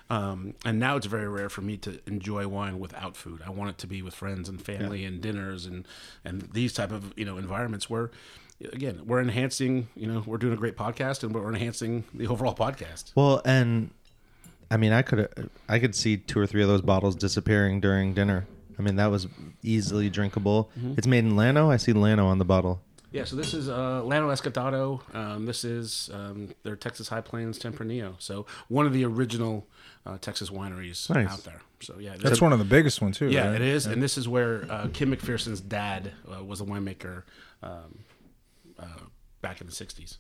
[0.10, 3.42] Um, and now it's very rare for me to enjoy wine without food.
[3.46, 5.88] I want it to be with friends and family and dinners and
[6.26, 8.10] and these type of you know environments where
[8.74, 12.56] again we're enhancing you know we're doing a great podcast and we're enhancing the overall
[12.56, 13.12] podcast.
[13.16, 13.92] Well, and
[14.72, 18.14] I mean, I could I could see two or three of those bottles disappearing during
[18.14, 18.48] dinner.
[18.80, 19.28] I mean, that was
[19.62, 20.72] easily drinkable.
[20.98, 21.70] It's made in Llano.
[21.70, 22.82] I see Llano on the bottle.
[23.12, 25.02] Yeah, so this is uh, Llano Estacado.
[25.14, 28.16] Um, this is um, their Texas High Plains Tempranillo.
[28.20, 29.68] So one of the original
[30.06, 31.28] uh, Texas wineries Nice.
[31.30, 31.62] out there.
[31.82, 33.28] So yeah, this- That's one of the biggest ones too.
[33.30, 33.56] Yeah, right?
[33.56, 37.24] it is, and this is where uh, Kim McPherson's dad uh, was a winemaker
[37.64, 38.00] um,
[38.78, 38.86] uh,
[39.42, 40.18] back in the '60s,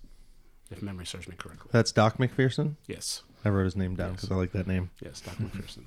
[0.71, 1.69] if memory serves me correctly.
[1.71, 2.75] That's Doc McPherson.
[2.87, 4.15] Yes, I wrote his name down Yes.
[4.21, 4.89] because I like that name.
[5.01, 5.83] yes, Doc McPherson.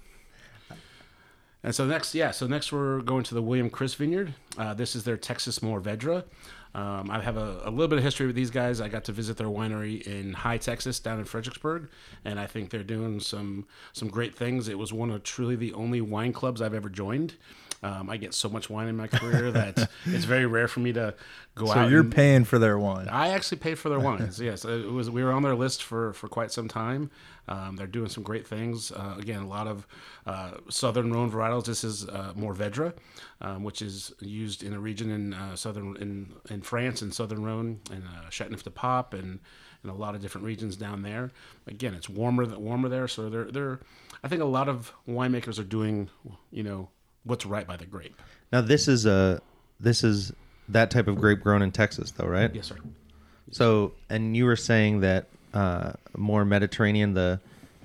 [1.64, 4.34] And so next, yeah, so next we're going to the William Chris Vineyard.
[4.58, 6.24] Uh, this is their Texas Mourvedre.
[6.74, 8.80] Um, I have a, a little bit of history with these guys.
[8.80, 11.88] I got to visit their winery in Hye Texas, down in Fredericksburg,
[12.24, 14.68] and I think they're doing some some great things.
[14.68, 17.34] It was one of truly the only wine clubs I've ever joined.
[17.84, 20.92] Um, I get so much wine in my career that it's very rare for me
[20.92, 21.14] to
[21.56, 21.74] go So out.
[21.74, 23.08] So you're and- paying for their wine.
[23.08, 24.40] I actually paid for their wines.
[24.40, 25.10] yes, it was.
[25.10, 27.10] We were on their list for for quite some time.
[27.48, 28.92] Um, they're doing some great things.
[28.92, 29.86] Uh, again, a lot of
[30.26, 31.64] uh, southern Rhone varietals.
[31.64, 32.92] This is uh, Mourvedre,
[33.40, 37.42] um, which is used in a region in uh, southern in, in France and southern
[37.42, 39.40] Rhone and uh, Chateauneuf du Pape and
[39.82, 41.32] in a lot of different regions down there.
[41.66, 43.80] Again, it's warmer warmer there, so they're they're.
[44.22, 46.08] I think a lot of winemakers are doing,
[46.52, 46.90] you know,
[47.24, 48.20] what's right by the grape.
[48.52, 49.40] Now this is a
[49.80, 50.32] this is
[50.68, 52.54] that type of grape grown in Texas, though, right?
[52.54, 52.76] Yes, sir.
[53.50, 57.40] So, and you were saying that uh, more Mediterranean, the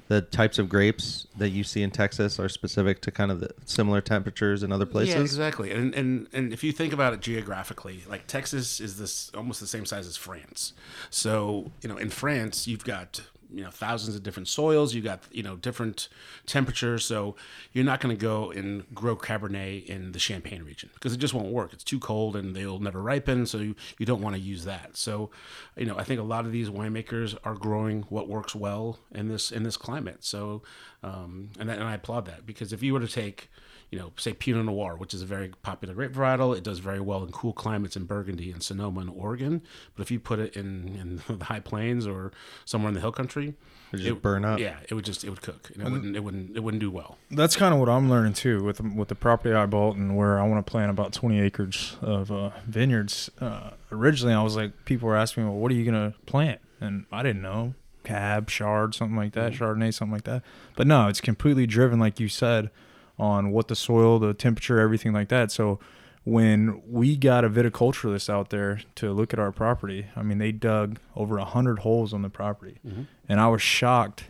[0.07, 3.49] the types of grapes that you see in Texas are specific to kind of the
[3.65, 5.15] similar temperatures in other places.
[5.15, 5.71] Yeah, exactly.
[5.71, 9.67] And and and if you think about it geographically, like Texas is this almost the
[9.67, 10.71] same size as France.
[11.09, 13.21] So you know, in France, you've got
[13.53, 14.93] you know thousands of different soils.
[14.93, 16.07] You got you know different
[16.45, 17.05] temperatures.
[17.05, 17.35] So
[17.73, 21.33] you're not going to go and grow Cabernet in the Champagne region because it just
[21.33, 21.73] won't work.
[21.73, 23.45] It's too cold and they'll never ripen.
[23.45, 24.97] So you, you don't want to use that.
[24.97, 25.29] So
[25.75, 29.27] you know, I think a lot of these winemakers are growing what works well in
[29.27, 30.23] this in this climate.
[30.23, 30.61] So
[31.03, 33.49] um, and, and I applaud that because if you were to take
[33.91, 36.55] you know, say Pinot Noir, which is a very popular grape varietal.
[36.55, 39.61] It does very well in cool climates in Burgundy and Sonoma and Oregon.
[39.95, 42.31] But if you put it in, in the high plains or
[42.65, 43.55] somewhere in the hill country,
[43.93, 44.59] It'd burn up.
[44.59, 45.71] Yeah, it would just it would cook.
[45.73, 47.17] And it wouldn't it wouldn't it wouldn't do well.
[47.31, 50.39] That's kind of what I'm learning too with with the property I bought and where
[50.39, 53.29] I want to plant about 20 acres of uh, vineyards.
[53.39, 56.59] Uh, originally, I was like, people were asking me, "Well, what are you gonna plant?"
[56.81, 60.43] And I didn't know, cab, chard, something like that, Chardonnay, something like that.
[60.75, 62.69] But no, it's completely driven, like you said,
[63.19, 65.51] on what the soil, the temperature, everything like that.
[65.51, 65.79] So
[66.23, 70.51] when we got a viticulturalist out there to look at our property, I mean, they
[70.51, 72.79] dug over a hundred holes on the property,
[73.29, 74.25] and I was shocked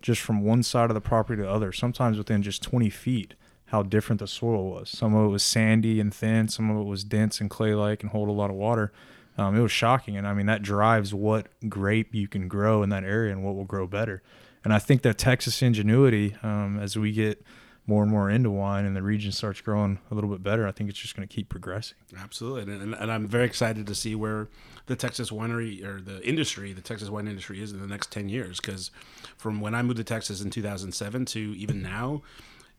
[0.00, 3.34] just from one side of the property to the other, sometimes within just 20 feet,
[3.66, 4.90] how different the soil was.
[4.90, 8.02] Some of it was sandy and thin, some of it was dense and clay like
[8.02, 8.92] and hold a lot of water.
[9.38, 10.16] Um, it was shocking.
[10.16, 13.54] And I mean, that drives what grape you can grow in that area and what
[13.54, 14.22] will grow better.
[14.64, 17.42] And I think that Texas ingenuity, um, as we get
[17.86, 20.72] more and more into wine and the region starts growing a little bit better, I
[20.72, 21.98] think it's just going to keep progressing.
[22.16, 24.48] Absolutely, and, and, and I'm very excited to see where
[24.86, 28.28] the Texas winery or the industry, the Texas wine industry, is in the next ten
[28.28, 28.60] years.
[28.60, 28.90] Because
[29.36, 32.22] from when I moved to Texas in 2007 to even now,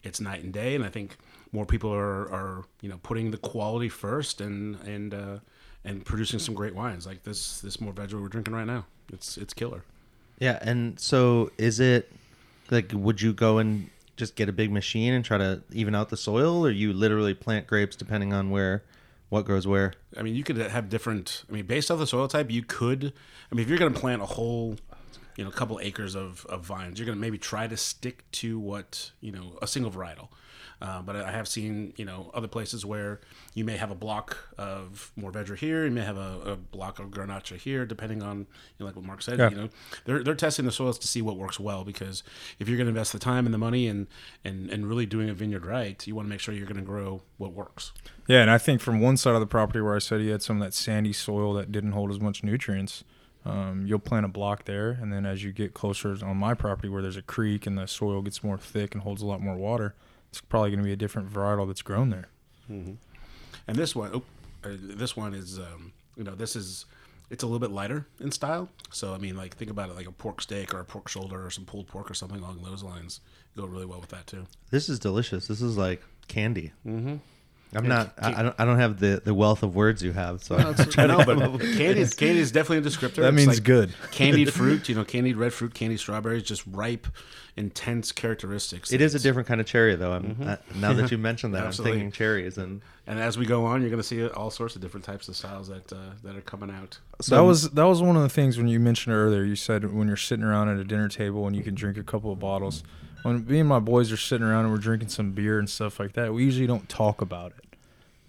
[0.03, 0.75] it's night and day.
[0.75, 1.17] And I think
[1.51, 5.39] more people are, are you know putting the quality first and and uh,
[5.83, 8.85] and producing some great wines like this this Mourvedre we're drinking right now.
[9.11, 9.83] It's it's killer.
[10.39, 12.11] Yeah, and so is it
[12.71, 16.09] like would you go and just get a big machine and try to even out
[16.09, 18.83] the soil, or you literally plant grapes depending on where
[19.29, 19.93] what grows where?
[20.15, 21.43] I mean, you could have different.
[21.49, 23.13] I mean, based off the soil type, you could.
[23.51, 24.75] I mean, if you're going to plant a whole
[25.35, 28.29] you know a couple acres of, of vines, you're going to maybe try to stick
[28.31, 30.29] to what you know a single varietal.
[30.83, 33.21] Uh, but I have seen, you know, other places where
[33.53, 37.09] you may have a block of Mourvedre here, you may have a, a block of
[37.09, 38.45] Garnacha here, depending on, you
[38.79, 39.39] know, like what Mark said.
[39.39, 39.49] Yeah.
[39.49, 39.69] You know,
[40.03, 42.21] they're, they're testing the soils to see what works well because
[42.59, 44.07] if you're going to invest the time and the money and,
[44.43, 46.83] and, and really doing a vineyard right, you want to make sure you're going to
[46.83, 47.93] grow what works.
[48.27, 50.41] Yeah, and I think from one side of the property where I said he had
[50.41, 53.05] some of that sandy soil that didn't hold as much nutrients,
[53.45, 56.89] um, you'll plant a block there, and then as you get closer on my property
[56.89, 59.55] where there's a creek and the soil gets more thick and holds a lot more
[59.55, 59.95] water,
[60.29, 62.27] it's probably going to be a different varietal that's grown there.
[63.67, 64.23] And this one, oh,
[64.63, 66.85] uh, this one is, um, you know, this is,
[67.29, 68.69] it's a little bit lighter in style.
[68.91, 71.45] So I mean, like think about it like a pork steak or a pork shoulder
[71.45, 73.19] or some pulled pork or something along those lines.
[73.55, 74.45] Go really well with that too.
[74.71, 75.47] This is delicious.
[75.47, 76.71] This is like candy.
[76.85, 77.15] Mm-hmm.
[77.75, 78.13] I'm not.
[78.21, 78.55] I, I don't.
[78.59, 80.43] I don't have the, the wealth of words you have.
[80.43, 83.15] So I'm I know, but candy, is- candy is definitely a descriptor.
[83.21, 83.93] That It's means like good.
[84.11, 87.07] candied fruit, you know, candied red fruit, candied strawberries, just ripe,
[87.55, 88.91] intense characteristics.
[88.91, 90.13] it is a different kind of cherry, though.
[90.13, 93.65] I'm uh, now that you mentioned that, I'm thinking cherries, and And as we go
[93.65, 96.35] on, you're going to see all sorts of different types of styles that uh, that
[96.35, 96.99] are coming out.
[97.21, 99.43] so that was that was one of the things when you mentioned earlier.
[99.43, 102.03] You said when you're sitting around at a dinner table and you can drink a
[102.03, 102.83] couple of bottles.
[103.23, 105.97] When me and my boys are sitting around and we're drinking some beer and stuff
[105.97, 107.62] like that, we usually don't talk about it.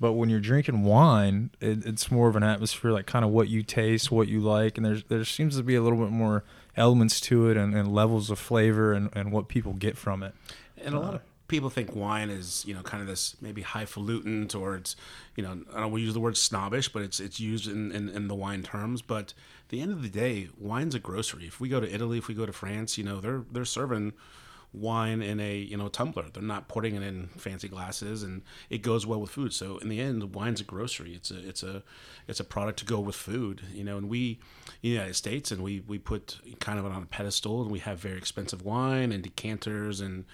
[0.00, 3.48] But when you're drinking wine, it, it's more of an atmosphere, like kind of what
[3.48, 6.44] you taste, what you like, and there's there seems to be a little bit more
[6.76, 10.34] elements to it and, and levels of flavor and, and what people get from it.
[10.76, 14.50] And a lot of people think wine is, you know, kind of this maybe highfalutin
[14.54, 14.96] or it's,
[15.36, 17.92] you know, I don't want to use the word snobbish, but it's it's used in,
[17.92, 19.02] in, in the wine terms.
[19.02, 21.46] But at the end of the day, wine's a grocery.
[21.46, 24.12] If we go to Italy, if we go to France, you know, they're they're serving
[24.74, 26.26] wine in a you know tumbler.
[26.32, 29.52] They're not putting it in fancy glasses, and it goes well with food.
[29.52, 31.14] So in the end, wine's a grocery.
[31.14, 31.82] It's a it's a
[32.26, 33.62] it's a product to go with food.
[33.72, 36.92] You know, and we in the United States, and we we put kind of it
[36.92, 40.24] on a pedestal, and we have very expensive wine and decanters and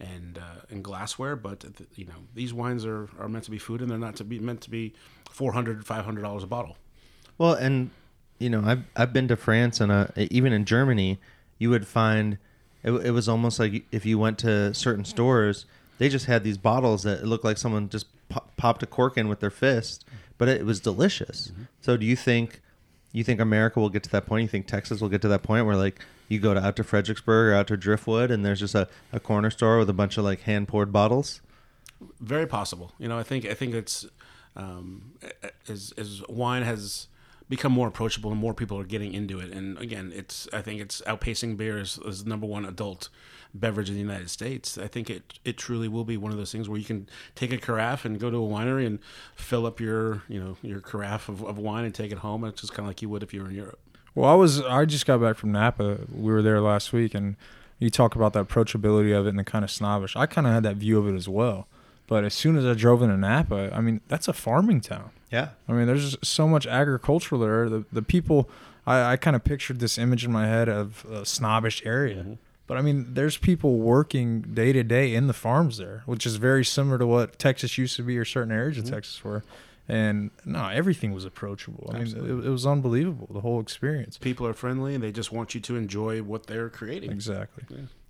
[0.00, 1.36] and uh, and glassware.
[1.36, 4.24] But you know, these wines are are meant to be food, and they're not to
[4.24, 4.94] be meant to be
[5.30, 6.76] 400 500 dollars a bottle.
[7.38, 7.90] Well, and
[8.38, 11.18] you know, I've I've been to France and uh, even in Germany,
[11.58, 12.38] you would find
[12.84, 15.66] it, it was almost like if you went to certain stores,
[15.98, 19.16] they just had these bottles that it looked like someone just pop, popped a cork
[19.16, 20.04] in with their fist,
[20.38, 21.52] but it was delicious.
[21.80, 22.60] So, do you think
[23.12, 24.42] you think America will get to that point?
[24.42, 26.84] You think Texas will get to that point where like you go to out to
[26.84, 30.16] Fredericksburg or out to Driftwood and there's just a, a corner store with a bunch
[30.16, 31.40] of like hand poured bottles?
[32.20, 32.92] very possible.
[32.98, 34.06] You know, I think I think it's
[34.56, 35.12] um,
[35.68, 37.08] as as wine has
[37.56, 39.52] become more approachable and more people are getting into it.
[39.52, 43.08] And again, it's I think it's outpacing beer as, as the number one adult
[43.54, 44.76] beverage in the United States.
[44.76, 47.52] I think it it truly will be one of those things where you can take
[47.52, 48.98] a carafe and go to a winery and
[49.36, 52.44] fill up your you know your carafe of, of wine and take it home.
[52.44, 53.78] It's just kind of like you would if you were in Europe.
[54.16, 56.00] Well, I was I just got back from Napa.
[56.12, 57.36] We were there last week, and
[57.78, 60.16] you talk about the approachability of it and the kind of snobbish.
[60.16, 61.68] I kind of had that view of it as well.
[62.06, 65.10] But as soon as I drove into Napa, I mean that's a farming town.
[65.34, 65.48] Yeah.
[65.68, 67.68] I mean, there's so much agriculture there.
[67.68, 68.48] The the people,
[68.86, 72.22] I, I kind of pictured this image in my head of a snobbish area.
[72.22, 72.34] Mm-hmm.
[72.66, 76.36] But I mean, there's people working day to day in the farms there, which is
[76.36, 78.94] very similar to what Texas used to be or certain areas of mm-hmm.
[78.94, 79.42] Texas were.
[79.86, 81.90] And no, everything was approachable.
[81.92, 84.16] I mean, it, it was unbelievable the whole experience.
[84.16, 87.10] People are friendly and they just want you to enjoy what they're creating.
[87.10, 87.64] Exactly.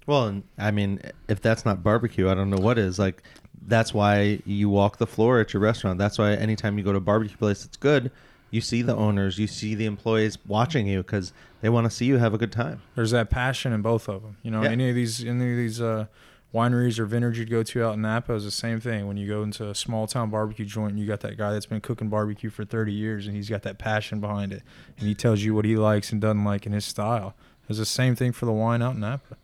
[0.06, 2.98] Well, and I mean, if that's not barbecue, I don't know what is.
[2.98, 3.22] Like,
[3.66, 5.98] that's why you walk the floor at your restaurant.
[5.98, 8.10] That's why anytime you go to a barbecue place that's good,
[8.50, 12.04] you see the owners, you see the employees watching you because they want to see
[12.04, 12.82] you have a good time.
[12.94, 14.36] There's that passion in both of them.
[14.42, 14.70] You know, Yeah.
[14.70, 16.06] any of these any of these uh,
[16.54, 19.08] wineries or vineyards you'd go to out in Napa is the same thing.
[19.08, 21.66] When you go into a small town barbecue joint, and you got that guy that's
[21.66, 24.62] been cooking barbecue for 30 years, and he's got that passion behind it,
[24.98, 27.34] and he tells you what he likes and doesn't like in his style.
[27.68, 29.36] It's the same thing for the wine out in Napa.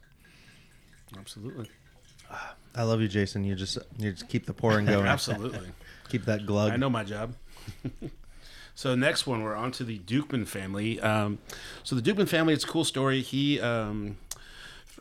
[1.19, 1.69] Absolutely.
[2.75, 3.45] I love you, Jason.
[3.45, 5.07] You just you just keep the pouring going.
[5.07, 5.69] Absolutely.
[6.09, 6.73] Keep that glug.
[6.73, 7.35] I know my job.
[8.75, 11.01] so next one, we're on to the Duchman family.
[11.01, 11.39] Um,
[11.85, 13.21] so the Duchman family, it's a cool story.
[13.23, 14.17] He, um,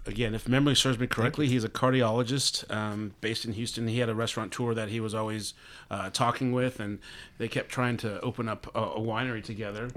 [0.05, 3.87] again, if memory serves me correctly, he's a cardiologist um, based in Houston.
[3.87, 5.55] He had a restaurant tour that he was always
[5.89, 6.99] uh, talking with, and
[7.39, 9.89] they kept trying to open up a, a winery together.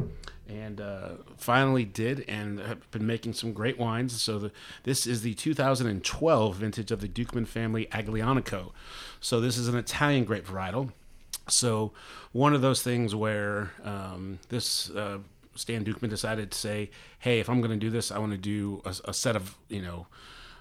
[0.52, 4.20] And uh, finally did, and have been making some great wines.
[4.20, 8.72] So the, this is the 2012 vintage of the Duchman family Aglianico.
[9.20, 10.92] So this is an Italian grape varietal.
[11.48, 11.92] So
[12.32, 15.18] one of those things where um, this uh,
[15.54, 18.38] Stan Duchman decided to say, "Hey, if I'm going to do this, I want to
[18.38, 20.06] do a, a set of you know."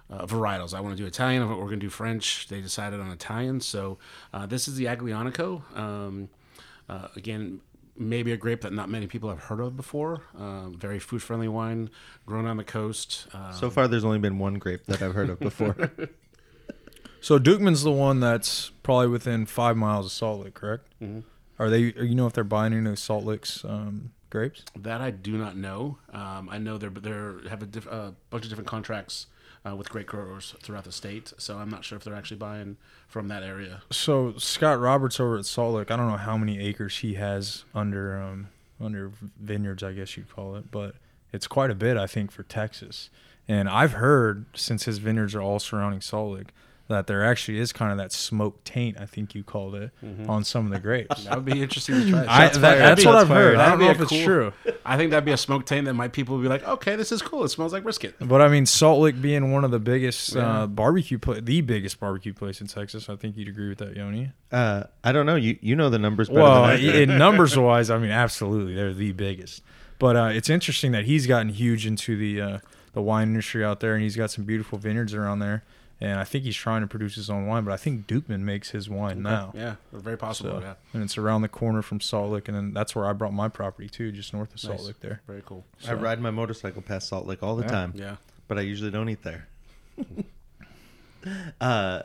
[0.10, 0.74] Uh, varietals.
[0.74, 1.48] I want to do Italian.
[1.48, 2.50] We're going to do French.
[2.50, 3.62] They decided on Italian.
[3.62, 3.98] So
[4.34, 5.62] uh, this is the Aglianico.
[5.74, 6.28] Um,
[6.90, 7.62] uh, again,
[8.02, 10.24] maybe a grape that not many people have heard of before.
[10.38, 11.90] Um, very food friendly wine,
[12.26, 13.28] grown on the coast.
[13.34, 15.76] Um, So far, there's only been one grape that I've heard of before.
[17.24, 20.88] So Duchman's the one that's probably within five miles of Salt Lick, correct?
[21.00, 21.20] Mm-hmm.
[21.60, 21.94] Are they?
[21.94, 24.64] Or you know if they're buying any of Salt Lick's um, grapes?
[24.76, 26.00] that I do not know.
[26.12, 29.28] Um, I know they're they're have a diff, uh, bunch of different contracts
[29.66, 31.34] uh, with grape growers throughout the state.
[31.38, 33.82] So I'm not sure if they're actually buying from that area.
[33.92, 37.66] So Scott Roberts over at Salt Lick, I don't know how many acres he has
[37.74, 38.48] under um,
[38.80, 40.96] under vineyards, I guess you'd call it, but
[41.32, 43.10] it's quite a bit, I think, for Texas.
[43.48, 46.54] And I've heard since his vineyards are all surrounding Salt Lick
[46.92, 49.92] that there actually is kind of that smoke taint, I think you called it,
[50.28, 51.24] on some of the grapes.
[51.26, 52.26] That would be interesting to try.
[52.30, 52.80] I, that- fired.
[52.80, 53.56] that's what Shots I've heard.
[53.56, 53.58] fired.
[53.58, 54.54] I don't That'd be know a if it's true.
[54.86, 57.12] I think that'd be a smoke taint that might people would be like, okay, this
[57.12, 57.44] is cool.
[57.44, 58.16] It smells like brisket.
[58.20, 60.64] But I mean, Salt Lick being one of the biggest Yeah.
[60.64, 63.96] uh, barbecue, pla- the biggest barbecue place in Texas, I think you'd agree with that,
[63.96, 64.32] Yoni.
[64.52, 65.36] uh, I don't know.
[65.36, 66.92] You you know the numbers better Well, than I do.
[66.92, 69.62] in numbers wise, I mean, absolutely, they're the biggest.
[70.00, 72.58] But uh, it's interesting that he's gotten huge into the uh,
[72.94, 75.64] the wine industry out there, and he's got some beautiful vineyards around there.
[76.04, 78.72] And I think he's trying to produce his own wine, but I think Duchman makes
[78.72, 79.52] his wine now.
[79.56, 80.50] Yeah, very possible.
[80.50, 83.14] So, yeah, and it's around the corner from Salt Lick, and then that's where I
[83.14, 84.88] brought my property too, just north of Salt Nice.
[84.88, 85.22] Lick there.
[85.28, 85.64] very cool.
[85.88, 87.70] I ride my motorcycle past Salt Lick all the Yeah.
[87.70, 88.16] time, Yeah.
[88.48, 89.48] but I usually don't eat there.
[91.62, 92.02] uh,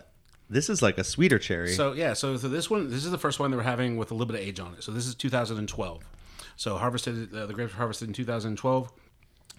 [0.50, 1.72] this is like a sweeter cherry.
[1.72, 4.11] So yeah, so, so this one, this is the first one that we're having with
[4.11, 4.82] a little bit of age on it.
[4.85, 6.02] So this is 2012.
[6.56, 8.92] So harvested, uh, the grapes were harvested in 2012.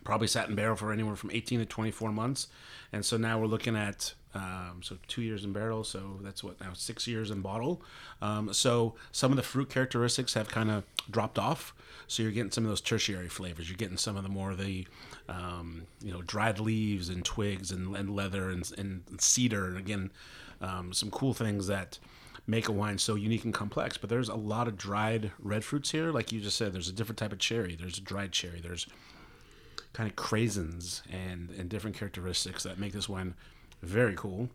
[0.07, 2.47] Probably sat in barrel for anywhere from 18 to 24 months,
[2.93, 5.83] and so now we're looking at um, so two years in barrel.
[5.83, 7.81] So that's what now six years in bottle.
[8.21, 11.73] Um, so some of the fruit characteristics have kind of dropped off.
[12.07, 13.69] So you're getting some of those tertiary flavors.
[13.69, 14.87] You're getting some of the more of the
[15.27, 20.09] um, you know dried leaves and twigs and, and leather and, and cedar and again
[20.61, 21.99] um, some cool things that
[22.47, 23.97] make a wine so unique and complex.
[23.97, 26.71] But there's a lot of dried red fruits here, like you just said.
[26.71, 27.75] There's a different type of cherry.
[27.75, 28.61] There's a dried cherry.
[28.61, 28.87] There's
[29.97, 33.33] kind of craisins and and different characteristics that make this wine
[33.81, 34.47] very cool.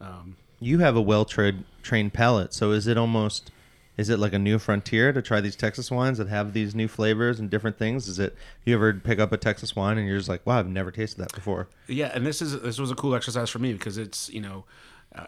[0.00, 3.50] Um, you have a well trained palate, so is it almost
[3.98, 6.88] is it like a new frontier to try these Texas wines that have these new
[6.88, 8.08] flavors and different things?
[8.08, 10.66] Is it you ever pick up a Texas wine and you're just like, wow, I've
[10.66, 11.68] never tasted that before?
[11.88, 14.64] Yeah, and this is this was a cool exercise for me because it's you know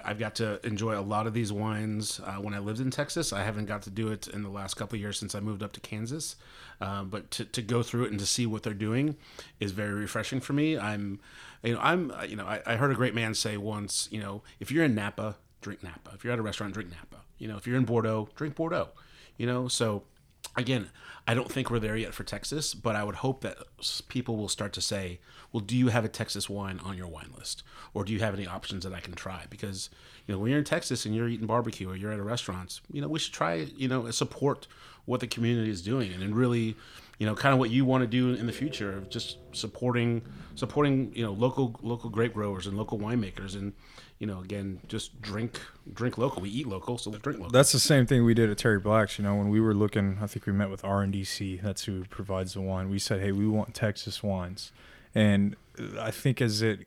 [0.04, 3.32] I've got to enjoy a lot of these wines uh, when I lived in Texas.
[3.32, 5.62] I haven't got to do it in the last couple of years since I moved
[5.62, 6.36] up to Kansas,
[6.80, 9.16] uh, but to, to go through it and to see what they're doing
[9.60, 10.78] is very refreshing for me.
[10.78, 11.20] I'm
[11.62, 14.20] you know I'm uh, you know I, I heard a great man say once you
[14.20, 17.48] know if you're in Napa drink Napa if you're at a restaurant drink Napa you
[17.48, 18.90] know if you're in Bordeaux drink Bordeaux
[19.36, 20.04] you know so
[20.56, 20.90] again,
[21.26, 23.58] I don't think we're there yet for Texas, but I would hope that
[24.08, 25.20] people will start to say,
[25.52, 27.62] well, do you have a Texas wine on your wine list?
[27.94, 29.44] Or do you have any options that I can try?
[29.48, 29.90] Because,
[30.26, 32.80] you know, when you're in Texas and you're eating barbecue or you're at a restaurant,
[32.92, 34.66] you know, we should try, you know, support
[35.06, 36.76] what the community is doing and then really,
[37.18, 40.22] you know, kind of what you want to do in the future of just supporting,
[40.54, 43.54] supporting, you know, local, local grape growers and local winemakers.
[43.54, 43.72] And,
[44.18, 45.60] you know, again, just drink,
[45.94, 46.42] drink local.
[46.42, 47.50] We eat local, so drink local.
[47.50, 49.18] That's the same thing we did at Terry Black's.
[49.18, 51.62] You know, when we were looking, I think we met with R and RNDC.
[51.62, 52.90] That's who provides the wine.
[52.90, 54.72] We said, hey, we want Texas wines,
[55.18, 55.56] and
[55.98, 56.86] I think as it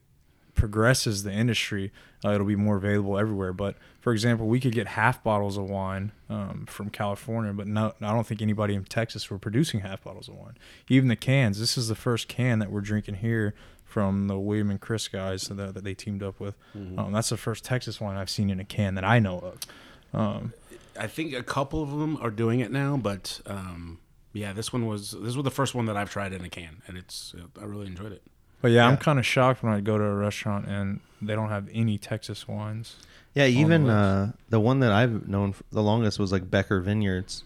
[0.55, 1.91] progresses the industry,
[2.23, 3.51] uh, it'll be more available everywhere.
[3.51, 7.93] But for example, we could get half bottles of wine um, from California, but no,
[7.99, 10.57] I don't think anybody in Texas were producing half bottles of wine.
[10.87, 11.59] Even the cans.
[11.59, 15.43] This is the first can that we're drinking here from the William and Chris guys
[15.43, 16.55] that, that they teamed up with.
[16.97, 20.17] Um, that's the first Texas wine I've seen in a can that I know of.
[20.17, 20.53] Um,
[20.97, 23.99] I think a couple of them are doing it now, but um,
[24.33, 26.81] yeah, this one was this was the first one that I've tried in a can,
[26.87, 28.21] and it's I really enjoyed it.
[28.61, 31.49] But yeah, I'm kind of shocked when I go to a restaurant and they don't
[31.49, 32.95] have any Texas wines.
[33.33, 33.95] Yeah, even list.
[33.95, 37.43] uh, the one that I've known f- the longest was like Becker Vineyards,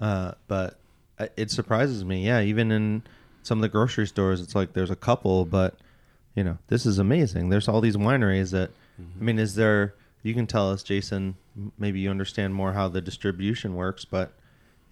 [0.00, 0.78] uh, but
[1.36, 2.24] it surprises me.
[2.26, 3.02] Yeah, even in
[3.42, 5.74] some of the grocery stores, it's like there's a couple, but
[6.34, 7.50] you know, this is amazing.
[7.50, 9.94] There's all these wineries that, I mean, is there?
[10.22, 11.36] You can tell us, Jason.
[11.78, 14.32] Maybe you understand more how the distribution works, but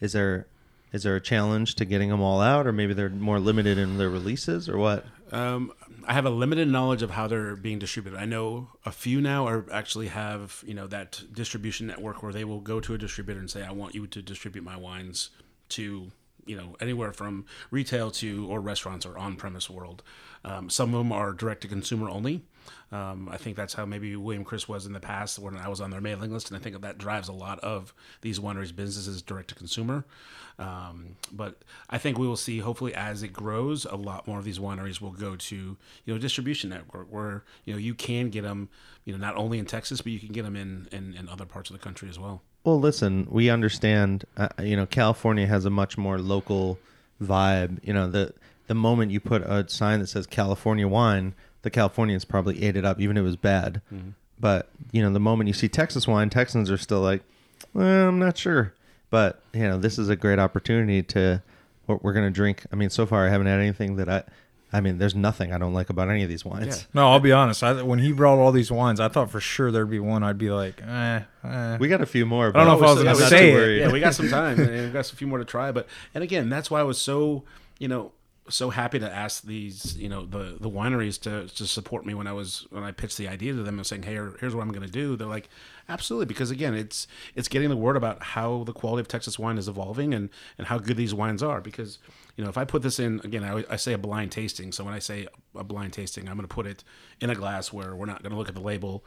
[0.01, 0.47] is there?
[0.93, 3.99] Is there a challenge to getting them all out, or maybe they're more limited in
[3.99, 5.07] their releases, or what?
[5.31, 5.73] Um,
[6.07, 8.19] I have a limited knowledge of how they're being distributed.
[8.19, 12.45] I know a few now are actually have you know that distribution network where they
[12.45, 15.31] will go to a distributor and say, "I want you to distribute my wines
[15.71, 16.13] to."
[16.45, 20.03] You know, anywhere from retail to or restaurants or on-premise world.
[20.45, 22.43] Um, some of them are direct to consumer only.
[22.91, 25.81] Um, I think that's how maybe William Chris was in the past when I was
[25.81, 29.23] on their mailing list, and I think that drives a lot of these wineries' businesses
[29.23, 30.05] direct to consumer.
[30.59, 34.45] Um, but I think we will see, hopefully, as it grows, a lot more of
[34.45, 38.43] these wineries will go to you know distribution network where you know you can get
[38.43, 38.69] them,
[39.05, 41.47] you know, not only in Texas, but you can get them in in, in other
[41.47, 42.43] parts of the country as well.
[42.65, 44.25] Well, listen, we understand.
[44.37, 46.79] Uh, you know, California has a much more local
[47.21, 47.79] vibe.
[47.83, 48.35] You know, the
[48.67, 52.85] the moment you put a sign that says California wine, the Californians probably ate it
[52.85, 53.81] up, even if it was bad.
[54.39, 57.23] But you know, the moment you see Texas wine, Texans are still like,
[57.73, 58.75] well, I'm not sure.
[59.11, 61.43] But you know, this is a great opportunity to
[61.87, 62.65] what we're gonna drink.
[62.73, 64.25] I mean, so far I haven't had anything that I.
[64.75, 66.67] I mean, there's nothing I don't like about any of these wines.
[66.79, 66.85] Yeah.
[66.95, 67.63] No, I'll be honest.
[67.63, 70.39] I, when he brought all these wines, I thought for sure there'd be one I'd
[70.39, 71.77] be like, eh, eh.
[71.77, 72.49] We got a few more.
[72.49, 73.81] I don't know if I was gonna not say it.
[73.81, 74.57] Yeah, we got some time.
[74.57, 75.73] we've got a few more to try.
[75.73, 77.45] But and again, that's why I was so
[77.79, 78.13] you know
[78.49, 82.27] so happy to ask these you know the the wineries to to support me when
[82.27, 84.73] I was when I pitched the idea to them and saying, hey, here's what I'm
[84.73, 85.17] going to do.
[85.17, 85.49] They're like,
[85.89, 89.59] absolutely, because again, it's it's getting the word about how the quality of Texas wine
[89.59, 90.29] is evolving and
[90.59, 91.61] and how good these wines are.
[91.61, 91.99] Because
[92.37, 94.73] you know, if I put this in again, I, I say a blind tasting.
[94.73, 96.83] So when I say a blind tasting, I'm going to put it
[97.21, 99.05] in a glass where we're not going to look at the label,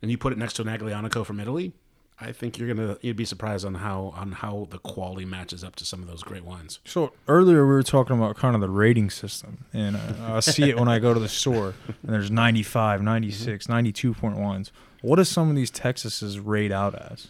[0.00, 1.72] and you put it next to an Aglianico from Italy.
[2.18, 5.76] I think you're gonna you'd be surprised on how on how the quality matches up
[5.76, 6.78] to some of those great wines.
[6.84, 10.70] So earlier we were talking about kind of the rating system, and uh, I see
[10.70, 14.70] it when I go to the store, and there's 95, 96, 92.1s.
[15.02, 17.28] What does some of these Texases rate out as?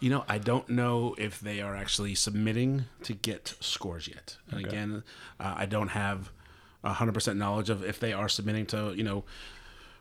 [0.00, 4.36] You know, I don't know if they are actually submitting to get scores yet.
[4.50, 5.04] And again,
[5.38, 6.32] uh, I don't have
[6.84, 9.24] hundred percent knowledge of if they are submitting to you know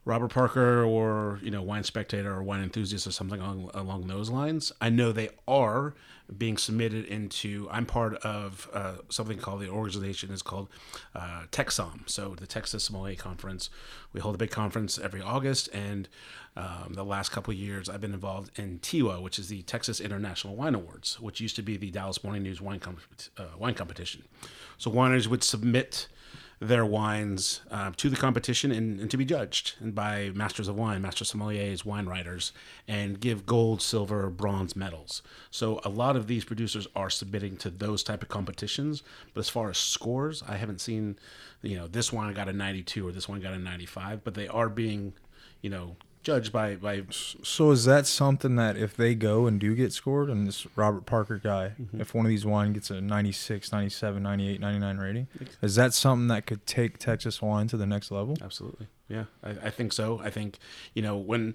[0.06, 4.30] Robert Parker or you know Wine Spectator or Wine Enthusiast or something along, along those
[4.30, 4.72] lines.
[4.80, 5.96] I know they are
[6.38, 7.68] being submitted into.
[7.72, 10.70] I'm part of uh, something called the organization is called
[11.16, 12.08] uh, TexSom.
[12.08, 13.70] So the Texas Sommelier Conference.
[14.14, 16.08] We hold a big conference every August, and
[16.56, 20.56] um, the last couple years I've been involved in TIWA, which is the Texas International
[20.56, 22.98] Wine Awards, which used to be the Dallas Morning News wine com-
[23.38, 24.24] uh, wine competition.
[24.78, 26.08] So wineries would submit
[26.60, 30.76] their wines uh, to the competition and, and to be judged and by masters of
[30.76, 32.52] wine, master sommeliers, wine writers,
[32.88, 35.22] and give gold, silver, bronze medals.
[35.52, 39.04] So a lot of these producers are submitting to those type of competitions.
[39.34, 41.18] But as far as scores, I haven't seen,
[41.62, 44.48] you know, this one got a 92 or this one got a 95, but they
[44.48, 45.14] are being,
[45.62, 45.96] you know,
[46.26, 50.30] judged by by So is that something that if they go and do get scored,
[50.30, 52.02] and this Robert Parker guy, Mm-hmm.
[52.02, 55.28] if one of these wine gets a 96, 97, 98, 99 rating,
[55.62, 58.36] is that something that could take Texas wine to the next level?
[58.42, 58.88] Absolutely.
[59.08, 60.20] Yeah, I, I think so.
[60.24, 60.58] I think
[60.96, 61.54] you know when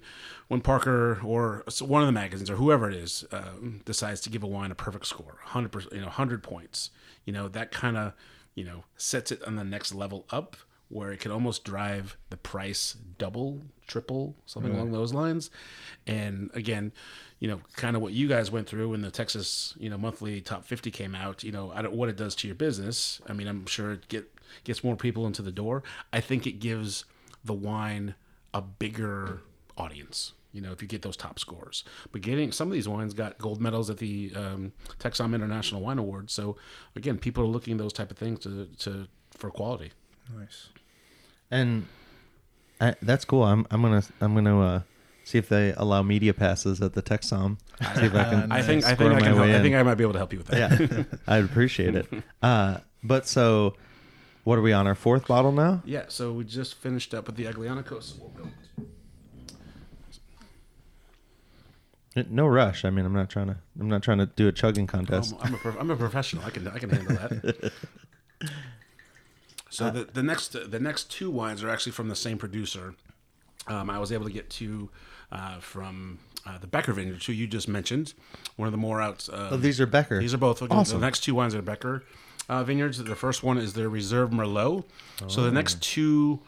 [0.48, 4.44] when Parker or one of the magazines or whoever it is um, decides to give
[4.44, 6.90] a wine a perfect score, hundred percent, you know, hundred points.
[7.24, 8.12] You know that kind of
[8.54, 10.56] you know sets it on the next level up
[10.90, 15.50] where it could almost drive the price double, triple, something along those lines.
[16.06, 16.92] And again,
[17.38, 20.40] you know, kind of what you guys went through when the Texas, you know, monthly
[20.40, 23.20] top 50 came out, you know, I don't what it does to your business.
[23.28, 24.30] I mean, I'm sure it get
[24.64, 25.84] gets more people into the door.
[26.12, 27.04] I think it gives
[27.44, 28.16] the wine
[28.52, 29.42] a bigger
[29.78, 30.32] audience.
[30.52, 33.38] You know, if you get those top scores, but getting some of these wines got
[33.38, 36.32] gold medals at the um, TexSom International Wine Awards.
[36.32, 36.56] So
[36.96, 39.92] again, people are looking those type of things to, to for quality.
[40.36, 40.68] Nice.
[41.50, 41.86] And
[42.80, 43.42] I, that's cool.
[43.42, 44.80] I'm I'm gonna I'm gonna uh,
[45.24, 47.58] see if they allow media passes at the TexSom.
[47.96, 48.52] See if I can.
[48.52, 49.34] I think I think I can.
[49.34, 50.80] Help, I think I might be able to help you with that.
[50.80, 52.06] yeah, I'd appreciate it.
[52.42, 53.74] Uh, but so,
[54.44, 55.82] what are we on our fourth bottle now?
[55.84, 58.18] Yeah, so we just finished up with the Aglianicos.
[58.18, 58.32] We'll.
[62.28, 62.84] No rush.
[62.84, 63.56] I mean, I'm not trying to.
[63.78, 65.34] I'm not trying to do a chugging contest.
[65.40, 66.44] I'm, I'm a prof- I'm a professional.
[66.44, 67.72] I can I can handle that.
[69.70, 72.94] So the, the next the next two wines are actually from the same producer.
[73.66, 74.90] Um, I was able to get two
[75.30, 78.14] uh, from uh, the Becker Vineyards, who you just mentioned.
[78.56, 79.28] One of the more out.
[79.32, 80.18] Uh, Oh, these are Becker.
[80.18, 81.00] These are both Awesome.
[81.00, 82.02] The next two wines are Becker
[82.48, 82.98] uh, Vineyards.
[83.02, 84.84] The first one is their Reserve Merlot.
[85.28, 86.40] So the next two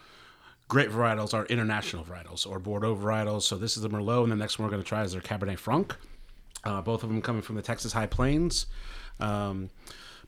[0.68, 3.42] great varietals are international varietals or Bordeaux varietals.
[3.42, 5.20] So this is the Merlot, and the next one we're going to try is their
[5.20, 5.94] Cabernet Franc.
[6.64, 8.66] Uh, both of them coming from the Texas High Plains.
[9.20, 9.70] Um,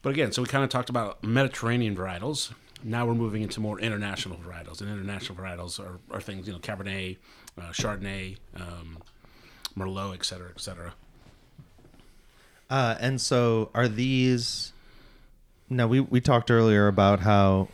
[0.03, 2.53] but again, so we kind of talked about Mediterranean varietals.
[2.87, 6.59] Now we're moving into more international varietals, and international varietals are, are things you know
[6.59, 7.17] Cabernet,
[7.59, 8.99] uh, Chardonnay, um,
[9.77, 10.93] Merlot, et cetera, et cetera.
[12.71, 14.73] Uh, and so, are these?
[15.71, 17.69] Now we we talked earlier about how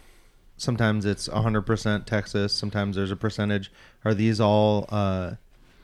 [0.56, 3.72] sometimes it's 100% Texas, sometimes there's a percentage.
[4.04, 4.86] Are these all?
[4.90, 5.32] Uh,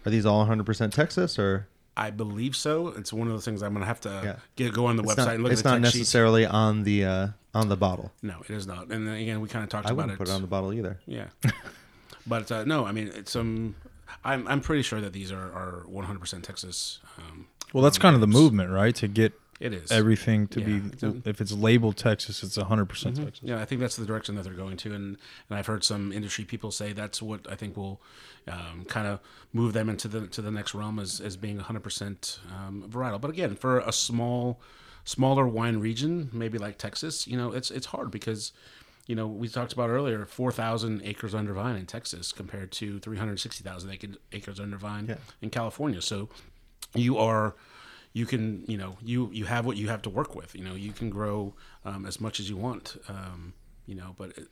[0.05, 1.67] are these all 100% Texas or?
[1.97, 2.89] I believe so.
[2.89, 4.37] It's one of those things I'm going to have to Yeah.
[4.55, 5.99] get go on the It's website not, and look it's at the not sheet.
[6.01, 8.13] necessarily on the uh, on the bottle.
[8.23, 8.91] No, it is not.
[8.93, 10.19] And then again, we kind of talked I about wouldn't it.
[10.19, 10.99] put it on the bottle either.
[11.07, 11.27] Yeah,
[12.27, 13.75] but uh, no, I mean, it's um,
[14.25, 17.01] I'm I'm pretty sure that these are are 100% Texas.
[17.19, 18.95] Um, Well, that's kind of the movement, right?
[18.97, 19.91] To get It is.
[19.91, 20.77] everything to Yeah, be.
[20.93, 23.41] it's a- If it's labeled Texas, it's 100 percent Texas.
[23.43, 25.17] Yeah, I think that's the direction that they're going to, and
[25.49, 28.01] and I've heard some industry people say that's what I think will
[28.49, 29.21] um, kind of
[29.53, 33.21] move them into the to the next realm as as being 100% um, varietal.
[33.21, 34.61] But again, for a small,
[35.07, 38.53] smaller wine region, maybe like Texas, you know, it's it's hard because.
[39.09, 43.91] You know, we talked about earlier, 4,000 acres under vine in Texas compared to 360,000
[43.93, 45.19] ac- acres under vine Yeah.
[45.41, 46.03] in California.
[46.03, 46.29] So
[46.93, 47.55] you are
[48.15, 50.75] you can you know you you have what you have to work with you know
[50.75, 51.55] you can grow
[51.85, 53.53] um, as much as you want um,
[53.87, 54.49] you know but it-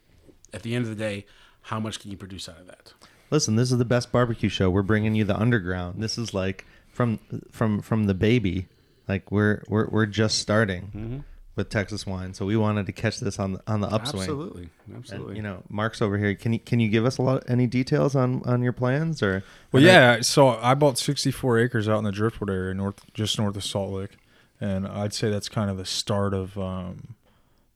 [0.53, 1.27] at the end of the day
[1.63, 2.93] how much can you produce out of that
[3.33, 4.71] Listen, this is the best barbecue show.
[4.71, 6.01] We're bringing you the underground.
[6.01, 7.19] This is like from
[7.51, 8.69] from from the baby.
[9.09, 11.25] Like we're we're we're just starting
[11.57, 12.35] with Texas wine.
[12.35, 14.23] So we wanted to catch this on the on the upswing.
[14.23, 16.35] absolutely And, absolutely you know, Mark's over here.
[16.35, 19.45] Can you can you give us a lot any details on on your plans or?
[19.73, 20.21] Well, I yeah.
[20.21, 23.93] So I bought 64 acres out in the Driftwood area, north, just north of Salt
[23.93, 24.17] Lick,
[24.61, 27.15] and I'd say that's kind of the start of um,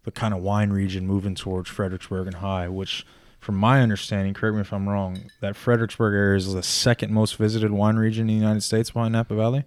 [0.04, 2.68] the kind of wine region moving towards Fredericksburg and Hye.
[2.68, 3.06] Which,
[3.38, 7.36] from my understanding, correct me if I'm wrong, that Fredericksburg area is the second most
[7.36, 9.64] visited wine region in the United States behind Napa Valley.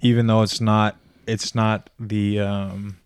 [0.00, 0.96] Even though it's not,
[1.26, 2.98] it's not the um,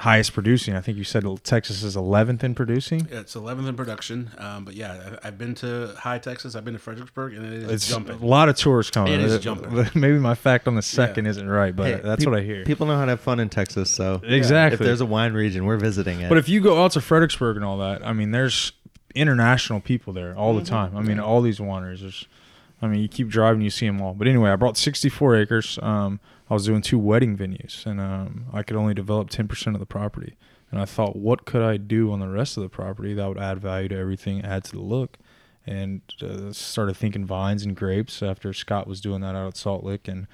[0.00, 0.74] highest producing.
[0.74, 3.06] I think you said Texas is 11th in producing.
[3.10, 6.64] Yeah, it's 11th in production um, but yeah I, I've been to Hye Texas I've
[6.64, 9.12] been to Fredericksburg and it is It's jumping a lot of tourists coming.
[9.12, 9.72] It is Uh, jumping.
[10.00, 12.64] Maybe my fact on the second isn't right, but Hey, that's peop- what I hear.
[12.64, 14.74] People know how to have fun in Texas, so exactly.
[14.74, 16.28] if there's a wine region, we're visiting it.
[16.28, 18.72] but if you go out to Fredericksburg and all that, I mean, there's
[19.14, 20.64] international people there all Mm-hmm.
[20.64, 20.96] the time.
[20.96, 22.00] I mean, all these wineries.
[22.00, 22.26] There's,
[22.84, 24.12] I mean, you keep driving, you see them all.
[24.12, 25.78] But anyway, I brought 64 acres.
[25.82, 26.20] Um,
[26.50, 29.86] I was doing two wedding venues, and um, I could only develop 10% of the
[29.86, 30.34] property.
[30.70, 33.38] And I thought, what could I do on the rest of the property that would
[33.38, 35.16] add value to everything, add to the look?
[35.66, 39.82] And uh, started thinking vines and grapes after Scott was doing that out at Salt
[39.82, 40.26] Lick and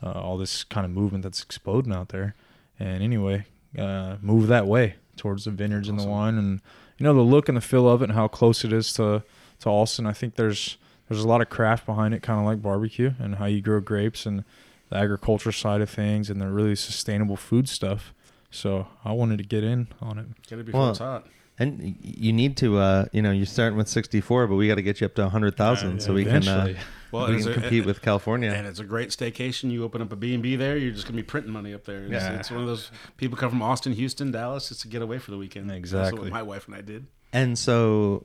[0.00, 2.36] uh, all this kind of movement that's exploding out there.
[2.78, 3.46] And anyway,
[3.76, 6.60] uh, move that way towards the vineyards and the wine, and
[6.96, 9.24] you know the look and the feel of it, and how close it is to
[9.60, 10.06] to Austin.
[10.06, 10.76] I think there's
[11.08, 13.80] there's a lot of craft behind it, kind of like barbecue, and how you grow
[13.80, 14.44] grapes and
[14.90, 18.14] the agriculture side of things, and the really sustainable food stuff.
[18.50, 20.26] So I wanted to get in on it.
[20.46, 21.26] Get it Well, before it's hot.
[21.58, 24.82] and you need to, uh, you know, you're starting with 64, but we got to
[24.82, 26.72] get you up to 100,000 so we can, uh,
[27.12, 28.50] Well, we it's can a- compete with California.
[28.50, 29.70] And it's a great staycation.
[29.70, 32.04] You open up a B&B there, you're just going to be printing money up there.
[32.04, 32.38] It's, Yeah.
[32.38, 35.30] it's one of those people come from Austin, Houston, Dallas just to get away for
[35.30, 35.68] the weekend.
[35.68, 36.20] That's Exactly.
[36.20, 37.06] what my wife and I did.
[37.34, 38.24] And so,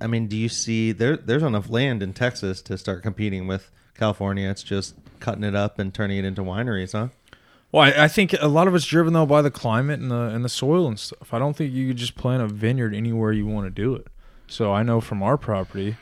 [0.00, 1.16] I mean, do you see there?
[1.16, 4.48] There's enough land in Texas to start competing with California.
[4.48, 7.08] It's just cutting it up and turning it into wineries, huh?
[7.70, 10.22] Well, I, I think a lot of it's driven though by the climate and the
[10.22, 11.32] and the soil and stuff.
[11.32, 14.08] I don't think you could just plant a vineyard anywhere you want to do it.
[14.46, 15.96] So I know from our property,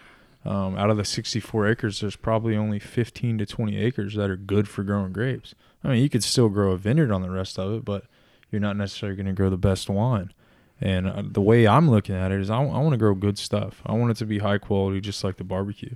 [0.44, 4.36] um, out of the 64 acres, there's probably only 15 to 20 acres that are
[4.36, 5.54] good for growing grapes.
[5.84, 8.04] I mean, you could still grow a vineyard on the rest of it, but
[8.50, 10.32] you're not necessarily going to grow the best wine.
[10.80, 13.82] And uh, the way I'm looking at it is, I, want to grow good stuff.
[13.84, 15.94] I want it to be high quality, just like the barbecue.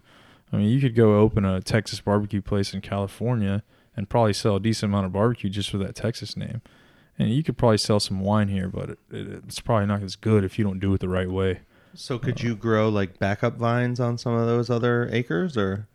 [0.52, 3.62] I mean, you could go open a Texas barbecue place in California
[3.96, 6.60] and probably sell a decent amount of barbecue just for that Texas name.
[7.18, 10.16] And you could probably sell some wine here, but it, it, it's probably not as
[10.16, 11.60] good if you don't do it the right way.
[11.94, 15.86] So could you grow like backup vines on some of those other acres, or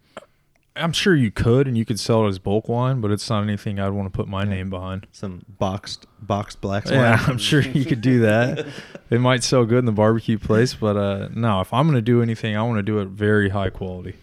[0.80, 3.44] I'm sure you could, and you could sell it as bulk wine, but it's not
[3.44, 5.08] anything I'd want to put my name behind.
[5.12, 6.96] some boxed boxed black wine.
[6.96, 7.24] Yeah.
[7.28, 8.66] I'm sure you could do that.
[9.10, 12.02] it might sell good in the barbecue place, but uh, no, if I'm going to
[12.02, 14.16] do anything, I want to do it very high quality.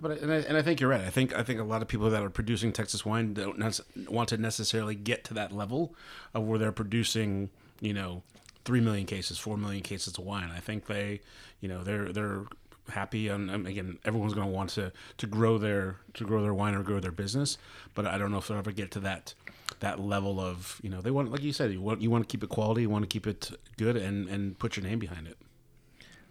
[0.00, 1.02] But and I, and I think you're right.
[1.02, 4.08] I think I think a lot of people that are producing Texas wine don't nec-
[4.08, 5.94] want to necessarily get to that level
[6.34, 7.50] of where they're producing,
[7.80, 8.22] you know,
[8.64, 10.50] three million cases, four million cases of wine.
[10.54, 11.20] I think they,
[11.60, 12.46] you know, they're they're
[12.90, 16.54] happy and, and again everyone's going to want to to grow their to grow their
[16.54, 17.56] wine or grow their business
[17.94, 19.34] but i don't know if they'll ever get to that
[19.80, 22.30] that level of you know they want like you said you want you want to
[22.30, 25.26] keep it quality you want to keep it good and and put your name behind
[25.26, 25.36] it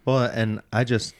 [0.04, 1.14] Well, and I just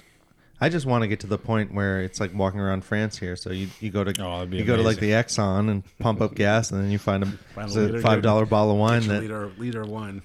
[0.60, 3.36] I just want to get to the point where it's like walking around France here.
[3.36, 6.34] So you, you go to Oh, you go to like the Exxon and pump up
[6.34, 9.22] gas, and then you find a, Find a a five dollar bottle of wine that
[9.22, 10.22] liter liter wine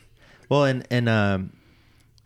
[0.50, 1.54] Well, and and um,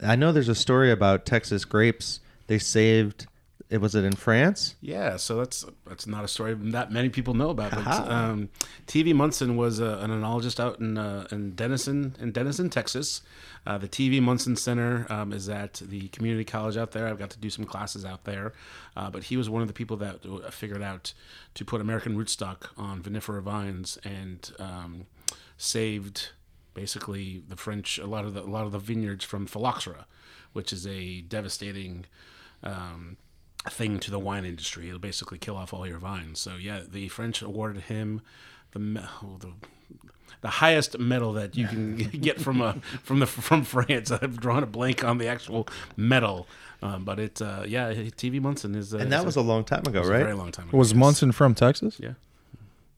[0.01, 2.20] I know there's a story about Texas grapes.
[2.51, 3.27] They saved.
[3.69, 4.75] It was it in France?
[4.81, 7.71] Yeah, so that's that's not a story that many people know about.
[7.71, 8.49] But um,
[8.87, 13.21] TV Munson was uh, an enologist out in uh, in Denison in Denison, Texas.
[13.65, 17.07] Uh, the TV Munson Center um, is at the community college out there.
[17.07, 18.51] I've got to do some classes out there.
[18.97, 21.13] Uh, but he was one of the people that uh, figured out
[21.53, 25.05] to put American rootstock on vinifera vines and um,
[25.55, 26.31] saved
[26.73, 30.05] basically the French a lot of the a lot of the vineyards from phylloxera,
[30.51, 32.05] which is a devastating
[32.63, 33.17] um,
[33.69, 34.87] thing to the wine industry.
[34.87, 36.39] It'll basically kill off all your vines.
[36.39, 38.21] So yeah, the French awarded him
[38.71, 39.51] the me- oh, the
[40.41, 44.11] the highest medal that you can get from a from the from France.
[44.21, 46.47] I've drawn a blank on the actual medal,
[46.81, 49.63] um, but it uh, yeah, TV Munson is uh, And that is was a long
[49.63, 50.19] time ago, was a right?
[50.19, 50.77] very long time ago.
[50.77, 50.97] Was yes.
[50.99, 51.97] Munson from Texas?
[51.99, 52.13] Yeah.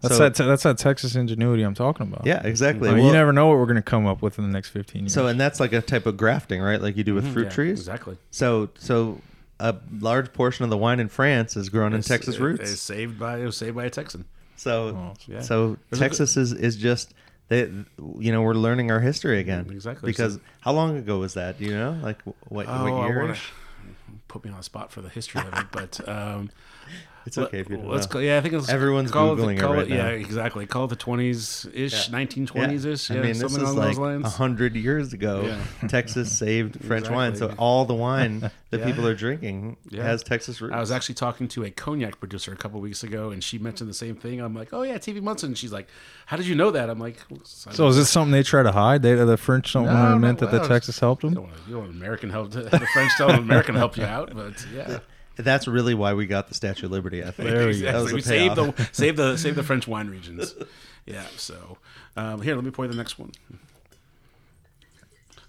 [0.01, 0.35] That's So- that.
[0.35, 2.25] that's that Texas ingenuity I'm talking about.
[2.25, 2.89] Yeah, exactly.
[2.89, 4.51] I mean, Well, you never know what we're going to come up with in the
[4.51, 5.13] next 15 years.
[5.13, 6.81] so, and that's like a type of grafting, right?
[6.81, 7.79] Like you do with fruit Yeah, trees.
[7.79, 8.17] Exactly.
[8.29, 9.21] So, so
[9.63, 12.69] a large portion of the wine in France is grown in Texas roots.
[12.71, 14.25] It's saved by it was saved by a Texan.
[14.57, 15.41] So, Oh, yeah.
[15.41, 17.13] so There's Texas is is just
[17.49, 17.61] they,
[18.19, 19.67] you know, we're learning our history again.
[19.71, 20.07] Exactly.
[20.11, 21.57] Because So- how long ago was that?
[21.59, 21.97] Do you know?
[22.01, 23.35] Like what Oh, what year?
[24.27, 26.49] put me on the spot for the history of it, but um,
[27.25, 28.11] It's okay if you don't let's know.
[28.11, 29.95] call, yeah, I think it's Everyone's call Googling it call right now.
[29.95, 30.65] Yeah, exactly.
[30.65, 33.09] Call it the twenties ish, nineteen twenties ish.
[33.09, 35.43] I Yeah, mean, this is like a hundred years ago.
[35.45, 35.87] Yeah.
[35.87, 38.39] Texas saved French wine, so all the wine
[38.71, 38.85] that Yeah.
[38.85, 40.03] people are drinking Yeah.
[40.03, 40.75] has Texas roots.
[40.75, 43.89] I was actually talking to a cognac producer a couple weeks ago, and she mentioned
[43.89, 44.41] the same thing.
[44.41, 45.87] I'm like, "Oh yeah, TV Munson." And she's like,
[46.25, 49.01] "How did you know that?" I'm like, So is this something they try to hide?
[49.01, 51.35] They the French don't No, want to no, admit that the Texas helped You them.
[51.35, 52.51] don't want, you don't want American help.
[52.51, 54.99] To, the French tell American help you out, but yeah,
[55.35, 57.23] That's really why we got the Statue of Liberty.
[57.23, 57.91] I think There we go.
[57.91, 58.13] That was exactly.
[58.13, 60.55] We saved the save the save the French wine regions.
[61.05, 61.25] Yeah.
[61.35, 61.77] So
[62.15, 63.31] um, here, let me pour you the next one.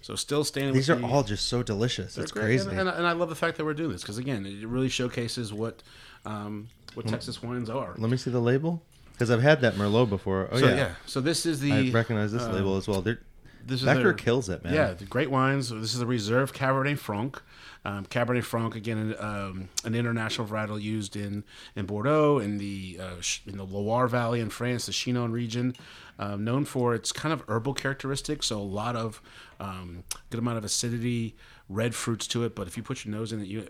[0.01, 0.73] So still standing.
[0.73, 2.17] These with are the- all just so delicious.
[2.17, 2.69] It's crazy.
[2.69, 4.89] and, and, and I love the fact that we're doing this because again, it really
[4.89, 5.81] showcases what
[6.25, 6.95] um, Mm.
[6.97, 7.93] what Texas wines are.
[7.97, 8.81] Let me see the label
[9.13, 10.47] because I've had that Merlot before.
[10.51, 10.75] Oh so yeah.
[10.75, 10.91] yeah.
[11.05, 13.01] so this is the I recognize this uh, label as well.
[13.01, 13.19] They're,
[13.65, 14.73] This is Becker their- kills it, man.
[14.73, 15.69] Yeah, the great wines.
[15.69, 17.41] This is a reserve Cabernet Franc.
[17.85, 21.43] Um, Cabernet Franc again, um, an international varietal used in
[21.75, 25.75] in Bordeaux, in the uh, in the Loire Valley in France, the Chinon region,
[26.17, 28.47] um, known for its kind of herbal characteristics.
[28.47, 29.21] So a lot of
[29.59, 31.35] um, good amount of acidity,
[31.69, 32.55] red fruits to it.
[32.55, 33.63] But if you put your nose in it, you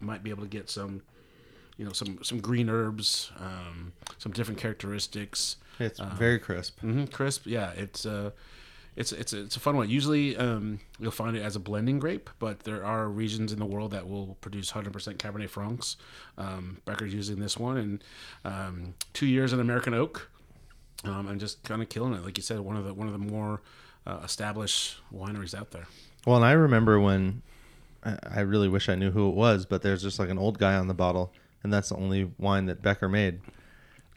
[0.00, 1.00] might be able to get some,
[1.78, 5.56] you know, some some green herbs, um, some different characteristics.
[5.78, 6.78] it's Uh, very crisp.
[6.80, 7.46] hmm crisp.
[7.46, 8.32] Yeah, it's uh,
[8.94, 9.88] it's it's a, it's a fun one.
[9.88, 13.66] Usually, um, you'll find it as a blending grape, but there are regions in the
[13.66, 15.96] world that will produce 100% Cabernet Francs.
[16.36, 18.04] Um, Becker's using this one, and
[18.44, 20.30] um, two years in American oak,
[21.04, 22.24] um, and just kind of killing it.
[22.24, 23.62] Like you said, one of the one of the more
[24.06, 25.86] uh, established wineries out there.
[26.26, 27.42] Well, and I remember when
[28.04, 30.58] I I really wish I knew who it was, but there's just like an old
[30.58, 31.32] guy on the bottle,
[31.62, 33.40] and that's the only wine that Becker made.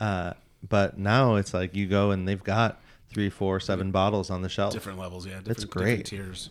[0.02, 0.34] Uh,
[0.68, 2.82] but now it's like you go and they've got
[3.16, 4.74] three, four, seven bottles on the shelf.
[4.74, 5.36] Different levels, yeah.
[5.36, 6.06] Different, That's different great.
[6.06, 6.50] tiers.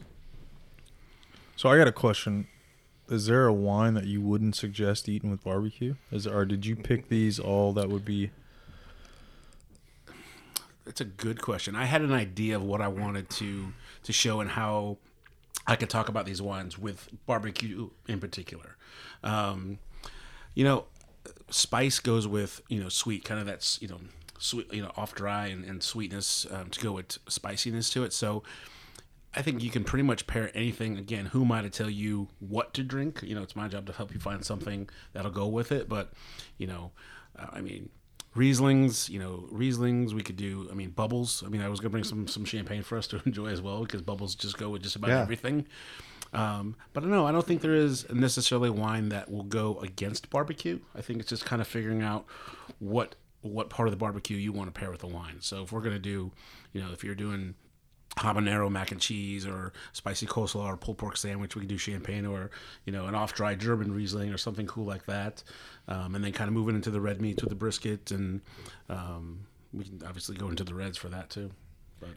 [1.56, 2.46] So I got a question.
[3.10, 5.96] Is there a wine that you wouldn't suggest eating with barbecue?
[6.10, 8.30] Is or did you pick these all that would be?
[10.86, 11.76] That's a good question.
[11.76, 14.96] I had an idea of what I wanted to to show and how
[15.66, 18.76] I could talk about these wines with barbecue in particular.
[19.22, 19.80] Um,
[20.54, 20.86] you know,
[21.50, 24.00] spice goes with you know sweet, kind of that's you know
[24.38, 28.12] sweet, you know off dry and, and sweetness um, to go with spiciness to it.
[28.12, 28.42] So
[29.36, 30.96] I think you can pretty much pair anything.
[30.96, 33.20] Again, who am I to tell you what to drink?
[33.22, 35.88] You know, it's my job to help you find something that'll go with it.
[35.88, 36.12] But
[36.58, 36.92] you know,
[37.38, 37.88] uh, I mean,
[38.36, 39.08] Rieslings.
[39.08, 40.12] You know, Rieslings.
[40.12, 40.68] We could do.
[40.70, 41.42] I mean, bubbles.
[41.44, 43.82] I mean, I was gonna bring some some champagne for us to enjoy as well
[43.82, 45.20] because bubbles just go with just about Yeah.
[45.22, 45.66] everything.
[46.32, 50.80] Um, but no, I don't think there is necessarily wine that will go against barbecue.
[50.92, 52.26] I think it's just kind of figuring out
[52.80, 53.14] what
[53.44, 55.36] what part of the barbecue you want to pair with the wine.
[55.40, 56.32] So if we're gonna do,
[56.72, 57.54] you know, if you're doing
[58.16, 61.56] habanero mac and cheese or spicy coleslaw or pulled pork sandwich.
[61.56, 62.50] We can do champagne or
[62.84, 65.42] you know an off dry German Riesling or something cool like that,
[65.88, 68.40] um, and then kind of moving into the red meats with the brisket, and
[68.88, 71.50] um, we can obviously go into the reds for that too.
[72.00, 72.10] But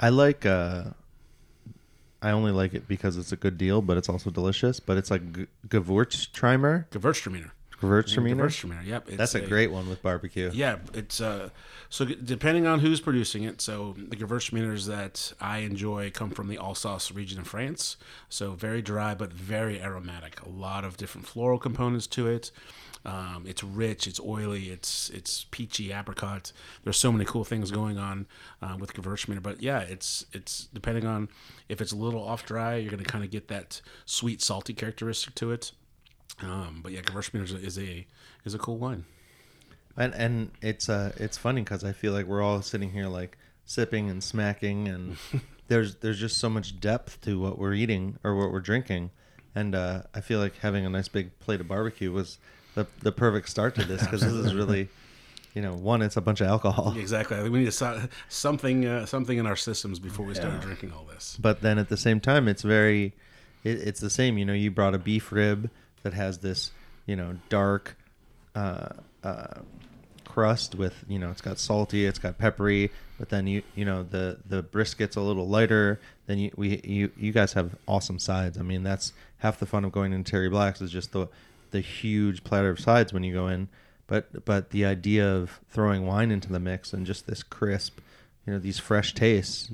[0.00, 0.44] I like.
[0.46, 0.84] uh
[2.20, 4.80] I only like it because it's a good deal, but it's also delicious.
[4.80, 6.86] But it's like G- Gewürztraminer.
[7.80, 8.36] Gewürztraminer.
[8.36, 8.84] Gewürztraminer.
[8.84, 10.50] Yep, it's That's a great one with barbecue.
[10.52, 11.50] Yeah, it's uh,
[11.88, 13.60] so depending on who's producing it.
[13.60, 17.96] So the Gewürztraminers that I enjoy come from the Alsace region of France.
[18.28, 20.40] So very dry but very aromatic.
[20.44, 22.50] A lot of different floral components to it.
[23.04, 24.06] Um, it's rich.
[24.06, 24.70] It's oily.
[24.70, 26.52] It's it's peachy apricot.
[26.82, 28.26] There's so many cool things going on
[28.60, 29.42] uh, with Gewürztraminer.
[29.42, 31.28] But yeah, it's it's depending on
[31.68, 35.34] if it's a little off dry, you're gonna kind of get that sweet salty characteristic
[35.36, 35.72] to it.
[36.42, 38.06] Um, but yeah, Gewürztraminer is a, is a
[38.44, 39.04] is a cool wine.
[39.96, 43.36] And and it's uh it's funny because I feel like we're all sitting here like
[43.64, 45.16] sipping and smacking, and
[45.68, 49.10] there's there's just so much depth to what we're eating or what we're drinking,
[49.54, 52.38] and uh, I feel like having a nice big plate of barbecue was
[52.76, 54.88] the the perfect start to this because this is really,
[55.54, 57.36] you know, one it's a bunch of alcohol, Exactly.
[57.36, 60.60] I think we need to so- something uh, something in our systems before we start
[60.60, 61.36] drinking all this.
[61.40, 63.14] but then at the same time it's very,
[63.64, 64.38] it, it's the same.
[64.38, 65.70] You know, you brought a beef rib
[66.02, 66.70] that has this,
[67.06, 67.96] you know, dark,
[68.54, 68.90] uh,
[69.22, 69.60] uh,
[70.24, 74.02] crust with you know it's got salty, it's got peppery, but then you you know
[74.02, 76.00] the the brisket's a little lighter.
[76.26, 78.58] Then you we you you guys have awesome sides.
[78.58, 81.28] I mean that's half the fun of going into Terry Black's is just the
[81.70, 83.68] the huge platter of sides when you go in.
[84.06, 87.98] But but the idea of throwing wine into the mix and just this crisp,
[88.46, 89.68] you know, these fresh tastes,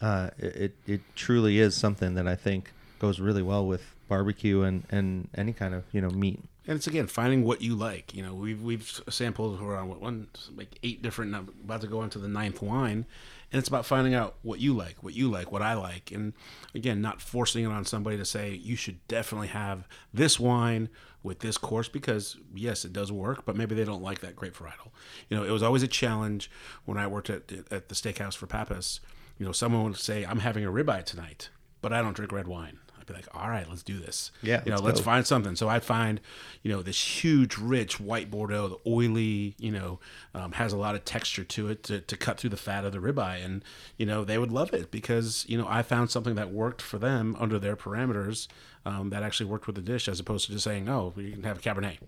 [0.00, 2.72] uh, it, it it truly is something that I think
[3.04, 6.40] goes really well with barbecue and and any kind of you know meat.
[6.66, 8.14] And it's again finding what you like.
[8.14, 11.34] You know, we've we've sampled around what one like eight different.
[11.34, 13.04] I'm about to go into the ninth wine,
[13.52, 16.32] and it's about finding out what you like, what you like, what I like, and
[16.74, 20.88] again, not forcing it on somebody to say you should definitely have this wine
[21.22, 24.56] with this course because yes, it does work, but maybe they don't like that grape
[24.56, 24.90] varietal.
[25.28, 26.50] You know, it was always a challenge
[26.86, 29.00] when I worked at at the steakhouse for Pappas.
[29.38, 31.50] You know, someone would say, "I'm having a ribeye tonight,
[31.82, 34.62] but I don't drink red wine." I'd be like, "All right, let's do this." Yeah,
[34.64, 35.56] you know, let's let's find something.
[35.56, 36.20] So I'd find,
[36.62, 40.00] you know, this huge, rich white Bordeaux, the oily, you know,
[40.34, 42.92] um, has a lot of texture to it to, to cut through the fat of
[42.92, 43.62] the ribeye, and
[43.98, 46.98] you know they would love it because you know I found something that worked for
[46.98, 48.48] them under their parameters
[48.86, 51.42] um, that actually worked with the dish, as opposed to just saying, "Oh, you can
[51.44, 51.98] have a Cabernet."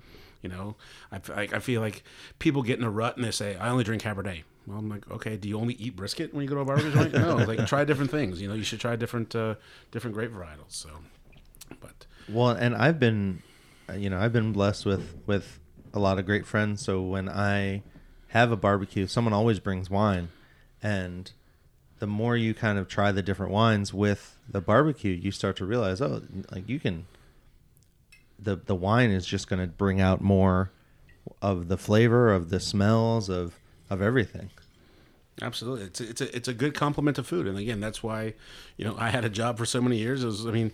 [0.42, 0.76] You know,
[1.10, 2.04] I, I, I feel like
[2.38, 5.08] people get in a rut and they say, "I only drink Cabernet." Well, I'm like,
[5.10, 7.12] okay, do you only eat brisket when you go to a barbecue joint?
[7.12, 8.40] No, like try different things.
[8.42, 9.54] You know, you should try different uh,
[9.92, 10.70] different grape varietals.
[10.70, 10.90] So,
[11.80, 13.42] but Well, and I've been,
[13.88, 15.60] uh, you know, I've been blessed with with
[15.94, 16.82] a lot of great friends.
[16.84, 17.82] So when I
[18.28, 20.28] have a barbecue, someone always brings wine,
[20.82, 21.30] and
[22.00, 25.64] the more you kind of try the different wines with the barbecue, you start to
[25.64, 27.06] realize, oh, like you can.
[28.38, 30.72] The the wine is just going to bring out more
[31.40, 33.58] of the flavor, of the smells, of
[33.90, 34.50] of everything.
[35.42, 38.32] Absolutely, it's a, it's a it's a good complement to food, and again, that's why,
[38.78, 40.22] you know, I had a job for so many years.
[40.22, 40.72] It was, I mean,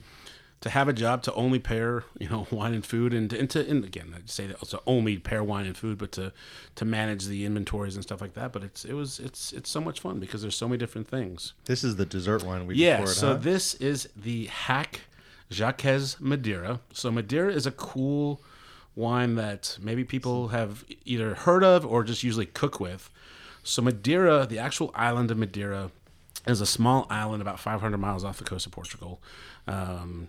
[0.60, 3.50] to have a job to only pair, you know, wine and food, and to, and,
[3.50, 6.32] to, and again, I'd say that also only pair wine and food, but to
[6.76, 8.52] to manage the inventories and stuff like that.
[8.52, 11.54] But it's it was it's it's so much fun because there's so many different things.
[11.64, 13.34] This is the dessert wine we Yeah, poured, so huh?
[13.34, 15.00] this is the Haak
[15.50, 15.82] Jacques
[16.20, 16.78] Madeira.
[16.92, 18.40] So Madeira is a cool
[18.94, 23.10] wine that maybe people have either heard of or just usually cook with.
[23.62, 25.90] So Madeira, the actual island of Madeira,
[26.46, 29.20] is a small island about 500 miles off the coast of Portugal.
[29.66, 30.28] Um,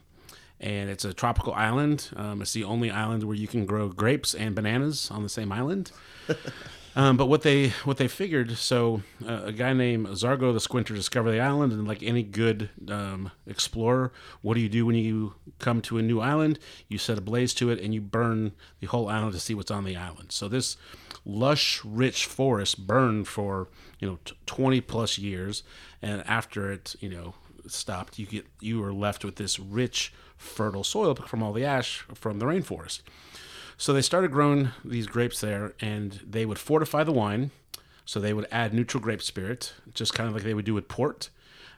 [0.59, 2.09] and it's a tropical island.
[2.16, 5.51] Um, it's the only island where you can grow grapes and bananas on the same
[5.51, 5.91] island.
[6.96, 10.94] Um, but what they what they figured, so uh, a guy named Zarco the Squinter
[10.94, 15.34] discovered the island, and like any good um, explorer, what do you do when you
[15.58, 16.60] come to a new island?
[16.88, 19.72] You set a blaze to it, and you burn the whole island to see what's
[19.72, 20.32] on the island.
[20.32, 20.78] So this
[21.26, 23.70] lush, rich forest burned for
[24.00, 25.64] you know t- twenty plus years,
[26.00, 27.34] and after it you know
[27.66, 32.06] stopped, you get you are left with this rich, fertile soil from all the ash
[32.14, 33.02] from the rainforest.
[33.84, 37.52] So they started growing these grapes there, and they would fortify the wine.
[38.06, 40.88] So they would add neutral grape spirit, just kind of like they would do with
[40.88, 41.30] port,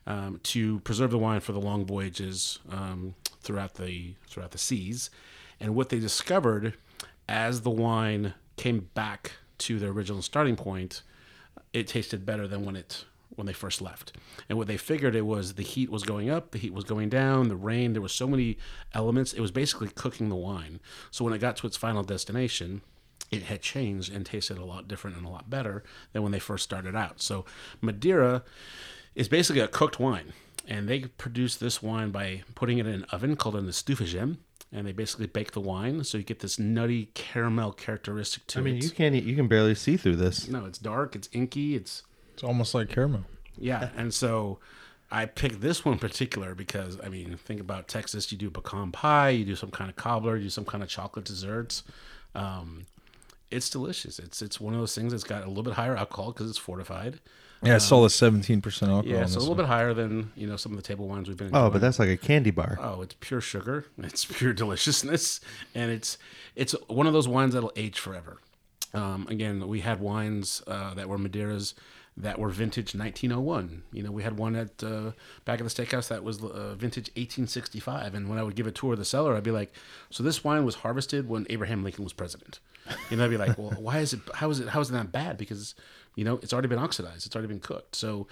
[0.06, 5.10] um, to preserve the wine for the long voyages um, throughout the throughout the seas.
[5.60, 6.76] And what they discovered
[7.28, 11.02] as the wine came back to their original starting point,
[11.74, 14.16] it tasted better than when it when they first left.
[14.50, 17.10] And what they figured it was the heat was going up, the heat was going
[17.10, 18.58] down, the rain, there was so many
[18.94, 19.34] elements.
[19.34, 20.80] It was basically cooking the wine.
[21.12, 22.82] So when it got to its final destination,
[23.32, 25.84] it had changed and tasted a lot different and a lot better
[26.14, 27.22] than when they first started out.
[27.22, 27.46] So
[27.82, 28.44] Madeira
[29.16, 30.34] is basically a cooked wine.
[30.68, 34.38] And they produce this wine by putting it in an oven called an estufagem.
[34.72, 38.62] And they basically bake the wine, so you get this nutty caramel characteristic to it.
[38.62, 38.84] I mean, it.
[38.84, 40.50] you can't you can barely see through this.
[40.50, 42.04] no, it's dark, it's inky, it's
[42.36, 43.24] It's almost like caramel.
[43.58, 44.60] yeah, and so
[45.10, 48.30] I picked this one in particular because I mean, think about Texas.
[48.30, 50.90] You do pecan pie, you do some kind of cobbler, you do some kind of
[50.90, 51.84] chocolate desserts.
[52.36, 52.86] Um,
[53.52, 54.20] it's delicious.
[54.20, 56.60] It's it's one of those things that's got a little bit higher alcohol because it's
[56.60, 57.20] fortified.
[57.64, 59.04] Yeah, I saw the 17% alcohol.
[59.06, 59.64] Yeah, in so a little one.
[59.64, 61.56] bit higher than you know some of the table wines we've been.
[61.56, 62.78] Oh, but that's like a candy bar.
[62.82, 63.86] Oh, it's pure sugar.
[64.04, 65.40] It's pure deliciousness,
[65.74, 66.18] and it's
[66.56, 68.42] it's one of those wines that'll age forever.
[68.94, 71.74] Um, again, we had wines uh, that were Madeiras
[72.18, 73.84] that were vintage 1901.
[73.92, 75.12] You know, we had one at uh,
[75.44, 78.14] back at the steakhouse that was uh, vintage 1865.
[78.14, 79.74] And when I would give a tour of the cellar, I'd be like,
[80.10, 82.60] "So this wine was harvested when Abraham Lincoln was president."
[83.10, 84.20] You know, I'd be like, "Well, why is it?
[84.36, 84.70] How is it?
[84.70, 85.38] How is it that bad?
[85.38, 85.76] Because
[86.16, 87.26] you know, it's already been oxidized.
[87.26, 87.96] It's already been cooked.
[87.96, 88.28] So,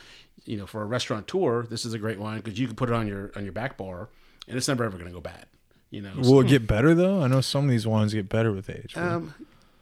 [0.45, 2.89] you know, for a restaurant tour, this is a great wine because you can put
[2.89, 4.09] it on your on your back bar,
[4.47, 5.45] and it's never ever going to go bad.
[5.89, 7.21] You know, Will it get better though?
[7.21, 8.95] I know some of these wines get better with age.
[8.97, 9.33] um,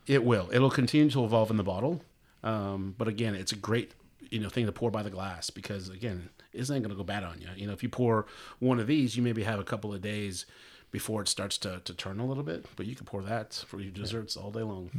[0.08, 0.50] it will.
[0.52, 2.02] It'll continue to evolve in the bottle.
[2.44, 3.94] Um, but again, it's a great
[4.30, 7.24] you know thing to pour by the glass because again, it going to go bad
[7.24, 7.48] on you.
[7.56, 8.26] You know, if you pour
[8.60, 10.46] one of these, you maybe have a couple of days
[10.92, 13.80] before it starts to, to turn a little bit, but you can pour that for
[13.80, 14.92] your desserts all day long.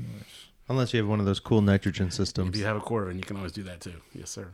[0.68, 2.50] Unless you have one of those cool nitrogen systems.
[2.50, 4.00] If you have a quarter, and you can always do that too.
[4.14, 4.48] Yes, sir.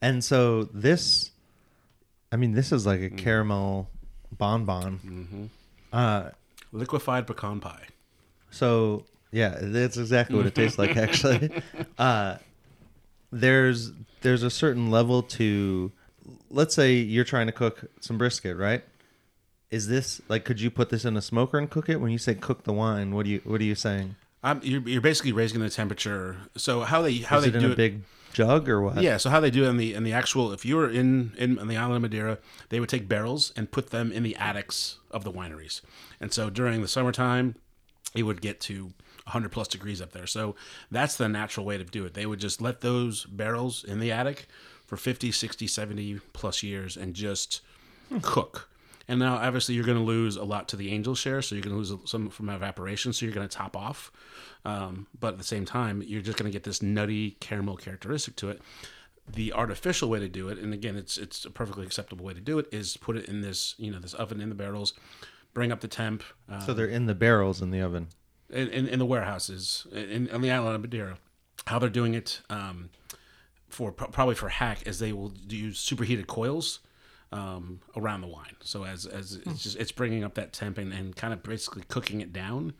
[0.00, 1.32] And so this,
[2.30, 3.90] I mean, this is like a caramel
[4.30, 5.50] bonbon.
[5.92, 6.30] Uh,
[6.72, 7.86] Liquefied pecan pie.
[8.50, 10.96] so yeah, that's exactly what it tastes like.
[10.96, 11.62] Actually,
[11.98, 12.36] uh,
[13.30, 15.92] there's there's a certain level to,
[16.50, 18.84] let's say you're trying to cook some brisket, right?
[19.70, 20.44] Is this like?
[20.44, 22.00] Could you put this in a smoker and cook it?
[22.00, 24.16] When you say cook the wine, what do you what are you saying?
[24.42, 26.36] Um, you're, you're basically raising the temperature.
[26.56, 28.02] So how they how Is they do it in do a big
[28.32, 29.00] jug or what?
[29.02, 31.32] Yeah, so how they do it in the in the actual if you were in,
[31.36, 34.34] in on the island of Madeira, they would take barrels and put them in the
[34.36, 35.82] attics of the wineries.
[36.20, 37.54] And so during the summertime,
[38.14, 38.92] it would get to
[39.30, 40.26] 100 plus degrees up there.
[40.26, 40.54] So
[40.90, 42.14] that's the natural way to do it.
[42.14, 44.46] They would just let those barrels in the attic
[44.86, 47.60] for 50, 60, 70 plus years and just
[48.22, 48.68] cook.
[49.08, 51.64] And now, obviously, you're going to lose a lot to the angel share, so you're
[51.64, 54.12] going to lose some from evaporation, so you're going to top off.
[54.64, 58.36] Um, but at the same time, you're just going to get this nutty caramel characteristic
[58.36, 58.60] to it.
[59.28, 62.40] The artificial way to do it, and again, it's it's a perfectly acceptable way to
[62.40, 64.92] do it, is put it in this you know this oven in the barrels,
[65.54, 66.22] bring up the temp.
[66.48, 68.08] Uh, So they're in the barrels in the oven.
[68.52, 71.18] In, in, in the warehouses in, on the island of Madeira.
[71.66, 72.90] How they're doing it um,
[73.68, 76.80] for probably for Haak is they will use superheated coils
[77.32, 78.56] um, around the wine.
[78.60, 81.82] So as as it's just it's bringing up that temp and, and kind of basically
[81.88, 82.72] cooking it down.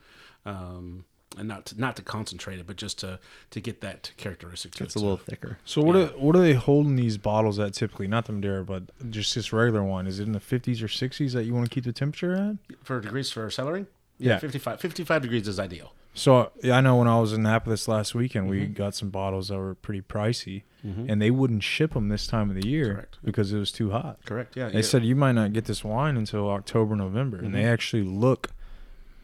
[0.45, 1.05] Um,
[1.37, 3.17] and not to, not to concentrate it, but just to
[3.51, 4.99] to get that characteristic to It's it.
[4.99, 5.57] a So- little thicker.
[5.63, 8.07] So what are, what are they holding these bottles at typically?
[8.07, 10.07] Not the Madeira, but just this regular wine.
[10.07, 12.75] Is it in the 50s or 60s that you want to keep the temperature at?
[12.83, 13.85] for degrees for cellaring.
[14.21, 14.39] Yeah.
[14.39, 15.93] 55, 55 degrees is ideal.
[16.13, 18.73] So yeah, I know when I was in Napa this last weekend, we mm-hmm.
[18.73, 21.09] got some bottles that were pretty pricey, mm-hmm.
[21.09, 23.17] and they wouldn't ship them this time of the year Correct.
[23.23, 24.19] because it was too hot.
[24.25, 24.57] Correct.
[24.57, 24.69] Yeah.
[24.69, 24.81] They yeah.
[24.81, 27.73] said you might not get this wine until October, November, and they mm-hmm.
[27.73, 28.49] actually look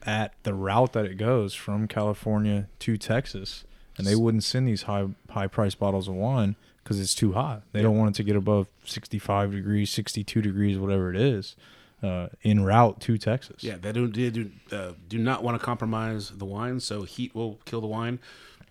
[0.06, 3.66] at the route that it goes from California to Texas,
[3.98, 7.64] and they wouldn't send these high high price bottles of wine because it's too hot.
[7.74, 11.18] They don't want it to get above sixty five degrees, sixty two degrees, whatever it
[11.18, 11.58] is,
[12.04, 13.64] uh, in route to Texas.
[13.64, 17.34] Yeah, they do they do uh, do not want to compromise the wine, so heat
[17.34, 18.20] will kill the wine.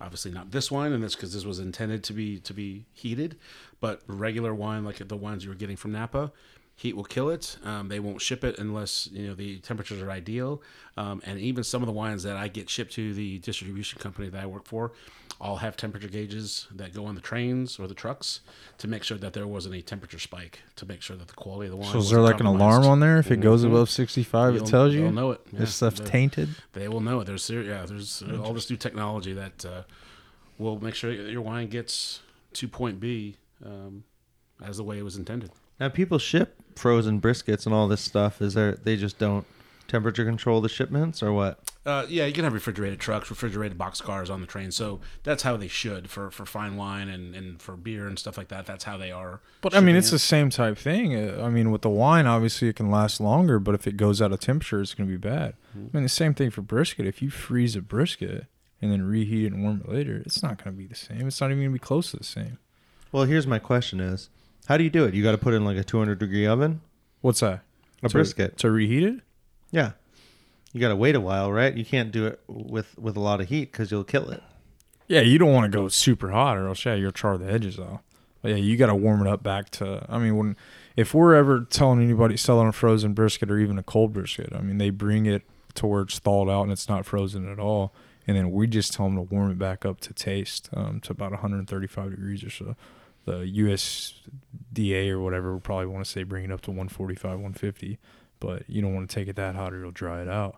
[0.00, 3.36] Obviously, not this wine, and that's because this was intended to be to be heated.
[3.80, 6.32] But regular wine, like the ones you were getting from Napa,
[6.78, 7.56] heat will kill it.
[7.64, 10.62] Um, they won't ship it unless you know the temperatures are ideal.
[10.98, 14.28] Um, and even some of the wines that I get shipped to the distribution company
[14.28, 14.92] that I work for,
[15.40, 18.40] all have temperature gauges that go on the trains or the trucks
[18.78, 21.66] to make sure that there wasn't a temperature spike to make sure that the quality
[21.66, 21.92] of the wine.
[21.92, 23.68] So is there like an alarm on there if it goes Mhm.
[23.68, 24.54] above sixty five?
[24.54, 25.40] It tells you they'll know it.
[25.52, 26.50] Yeah, this stuff's tainted.
[26.74, 27.24] They will know it.
[27.24, 29.82] There's yeah, there's uh, all this new technology that uh,
[30.58, 32.20] will make sure your wine gets
[32.54, 34.04] to point B um,
[34.62, 35.50] as the way it was intended.
[35.78, 38.40] Now people ship frozen briskets and all this stuff.
[38.40, 38.72] Is there?
[38.72, 39.46] They just don't
[39.88, 41.58] temperature control the shipments or what?
[41.84, 44.72] Uh, yeah, you can have refrigerated trucks, refrigerated box cars on the train.
[44.72, 48.36] So that's how they should for, for fine wine and, and for beer and stuff
[48.36, 48.66] like that.
[48.66, 49.40] That's how they are.
[49.60, 50.12] But I mean, it's it.
[50.12, 51.14] the same type thing.
[51.14, 54.20] Uh, I mean, with the wine, obviously it can last longer, but if it goes
[54.20, 55.54] out of temperature, it's going to be bad.
[55.70, 55.86] Mm-hmm.
[55.86, 57.06] I mean, the same thing for brisket.
[57.06, 58.46] If you freeze a brisket
[58.82, 61.28] and then reheat it and warm it later, it's not going to be the same.
[61.28, 62.58] It's not even going to be close to the same.
[63.12, 64.28] Well, here's my question: Is
[64.66, 65.14] how do you do it?
[65.14, 66.80] You got to put it in like a 200 degree oven,
[67.20, 67.62] What's that?
[68.02, 68.56] a To- brisket.
[68.58, 69.20] to reheat it?
[69.70, 69.92] Yeah,
[70.72, 71.74] you got to wait a while, right?
[71.74, 74.42] You can't do it with with a lot of heat because you'll kill it.
[75.08, 77.78] Yeah, you don't want to go super hot, or else yeah, you'll char the edges
[77.78, 78.00] off.
[78.42, 80.04] But yeah, you got to warm it up back to.
[80.08, 80.56] I mean, when
[80.96, 84.60] if we're ever telling anybody selling a frozen brisket or even a cold brisket, I
[84.60, 85.42] mean, they bring it
[85.74, 87.92] to where it's thawed out and it's not frozen at all,
[88.26, 91.12] and then we just tell them to warm it back up to taste um, to
[91.12, 92.76] about 135 degrees or so.
[93.26, 93.32] The
[94.74, 97.98] USDA or whatever would probably want to say bring it up to 145, 150,
[98.40, 100.56] but you don't want to take it that hot or you'll dry it out.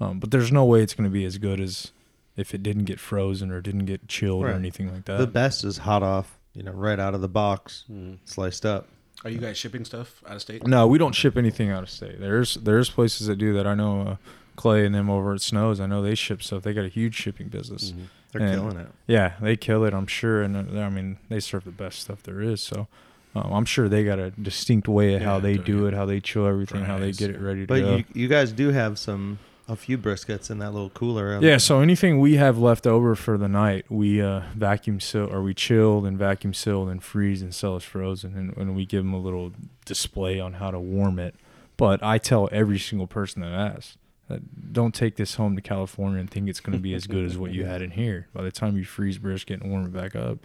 [0.00, 1.92] Um, but there's no way it's going to be as good as
[2.36, 5.18] if it didn't get frozen or didn't get chilled or anything like that.
[5.18, 7.84] the best is hot off, you know, right out of the box,
[8.24, 8.86] sliced up.
[9.24, 10.64] Are you guys shipping stuff out of state?
[10.66, 12.20] no, we don't ship anything out of state.
[12.20, 13.66] There's there's places that do that.
[13.66, 14.16] I know uh,
[14.54, 15.80] Clay and them over at Snows.
[15.80, 16.62] I know they ship stuff.
[16.62, 17.92] They got a huge shipping business.
[18.32, 18.88] They're And- killing it.
[19.06, 19.94] Yeah, they kill it.
[19.94, 22.60] I'm sure, and uh, I mean they serve the best stuff there is.
[22.60, 22.88] So.
[23.34, 26.18] Um, I'm sure they got a distinct way of how they do- it, how they
[26.18, 27.96] chill everything, how they get it ready to But go.
[27.96, 31.38] you you guys do have some a few briskets in that little cooler.
[31.42, 35.42] Yeah, so anything we have left over for the night, we uh, vacuum seal or
[35.42, 39.04] we chilled and vacuum sealed and freeze and sell as frozen, and, and we give
[39.04, 39.52] them a little
[39.84, 41.34] display on how to warm it.
[41.76, 43.98] But I tell every single person that asks,
[44.30, 44.38] Uh,
[44.72, 47.38] don't take this home to California and think it's going to be as good as
[47.38, 48.28] what you had in here.
[48.34, 50.38] By the time you freeze brisket and warm it back up,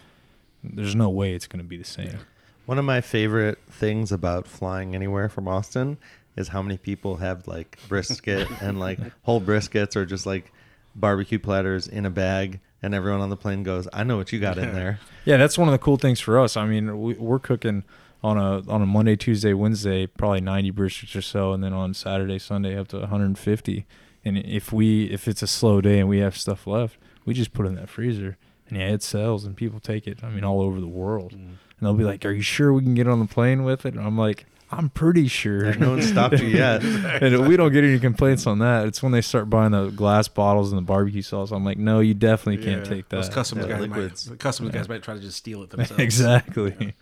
[0.62, 2.18] there's no way it's going to be the same.
[2.66, 5.98] One of my favorite things about flying anywhere from Austin
[6.36, 10.50] is how many people have like brisket and like whole briskets or just like
[10.94, 14.40] barbecue platters in a bag and everyone on the plane goes, "I know what you
[14.40, 16.56] got in there." Yeah, that's one of the cool things for us.
[16.56, 17.82] I mean, we, we're cooking
[18.24, 21.92] on a on a Monday, Tuesday, Wednesday, probably 90 briskets or so, and then on
[21.94, 23.86] Saturday, Sunday, up to 150.
[24.24, 26.96] And if we if it's a slow day and we have stuff left,
[27.26, 28.36] we just put it in that freezer,
[28.68, 30.24] and yeah, it sells, and people take it.
[30.24, 31.36] I mean, all over the world, Mm.
[31.36, 33.94] and they'll be like, "Are you sure we can get on the plane with it?"
[33.94, 36.82] And I'm like, "I'm pretty sure." There's no one stopped you yet.
[37.22, 38.86] and we don't get any complaints on that.
[38.86, 41.50] It's when they start buying the glass bottles and the barbecue sauce.
[41.50, 42.94] I'm like, no, you definitely can't Yeah.
[42.94, 43.34] take Those that.
[43.34, 44.26] customs Yeah, guys liquids.
[44.26, 46.02] might the customs guys might try to just steal it themselves.
[46.02, 46.94] exactly.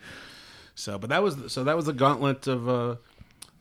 [0.74, 2.96] So, but that was so that was the gauntlet of uh,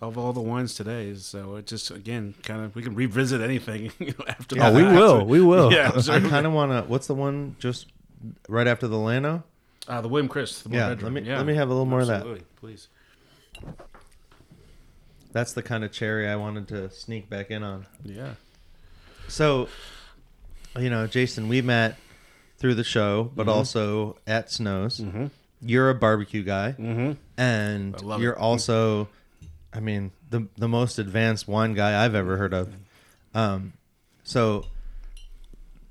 [0.01, 1.13] of all the wines today.
[1.15, 4.55] So it just again kind of we can revisit anything you know, after.
[4.55, 5.25] Yeah, oh, we will.
[5.25, 5.71] We will.
[5.73, 6.89] Yeah, I kind of want to.
[6.89, 7.87] What's the one just
[8.47, 9.43] right after the Llano?
[9.87, 10.61] uh, the William Chris.
[10.61, 11.13] The Yeah, bedroom.
[11.15, 12.25] let me- let me have a little more of that.
[12.57, 12.87] Please.
[15.31, 17.85] That's the kind of cherry I wanted to sneak back in on.
[18.03, 18.33] Yeah.
[19.27, 19.69] So,
[20.77, 21.97] you know, Jason, we met
[22.57, 23.35] through the show, Mm-hmm.
[23.35, 24.99] but also at Snows.
[24.99, 25.27] Mm-hmm.
[25.61, 27.11] You're a barbecue guy, Mm-hmm.
[27.37, 28.37] and you're it.
[28.39, 29.09] also,
[29.73, 32.73] I mean, the the most advanced wine guy I've ever heard of.
[33.33, 33.73] Um,
[34.23, 34.65] so,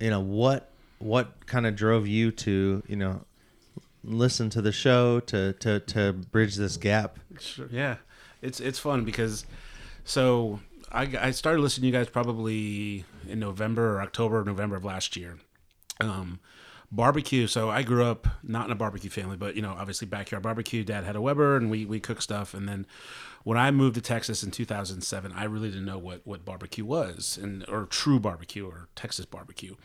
[0.00, 3.22] you know what what kind of drove you to you know
[4.04, 7.18] listen to the show to to to bridge this gap?
[7.38, 7.68] Sure.
[7.70, 7.96] Yeah,
[8.42, 9.46] it's it's fun because
[10.04, 10.60] so
[10.90, 14.84] I, I started listening to you guys probably in November or October, or November of
[14.84, 15.38] last year.
[16.00, 16.40] Um,
[16.92, 17.46] barbecue.
[17.46, 20.84] So I grew up not in a barbecue family, but you know, obviously backyard barbecue.
[20.84, 22.54] Dad had a Weber, and we we cook stuff.
[22.54, 22.86] And then
[23.44, 27.38] when I moved to Texas in 2007, I really didn't know what what barbecue was,
[27.40, 29.76] and or true barbecue or Texas barbecue.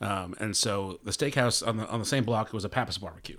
[0.00, 3.38] Um, and so the steakhouse on the on the same block was a Pappas barbecue.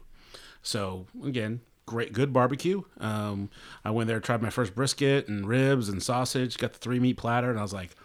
[0.61, 2.83] So again, great, good barbecue.
[2.99, 3.49] Um,
[3.83, 7.17] I went there, tried my first brisket and ribs and sausage, got the three meat
[7.17, 7.95] platter, and I was like,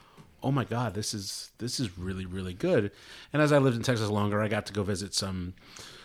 [0.43, 2.91] "Oh my god, this is this is really really good."
[3.33, 5.55] And as I lived in Texas longer, I got to go visit some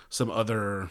[0.10, 0.90] some other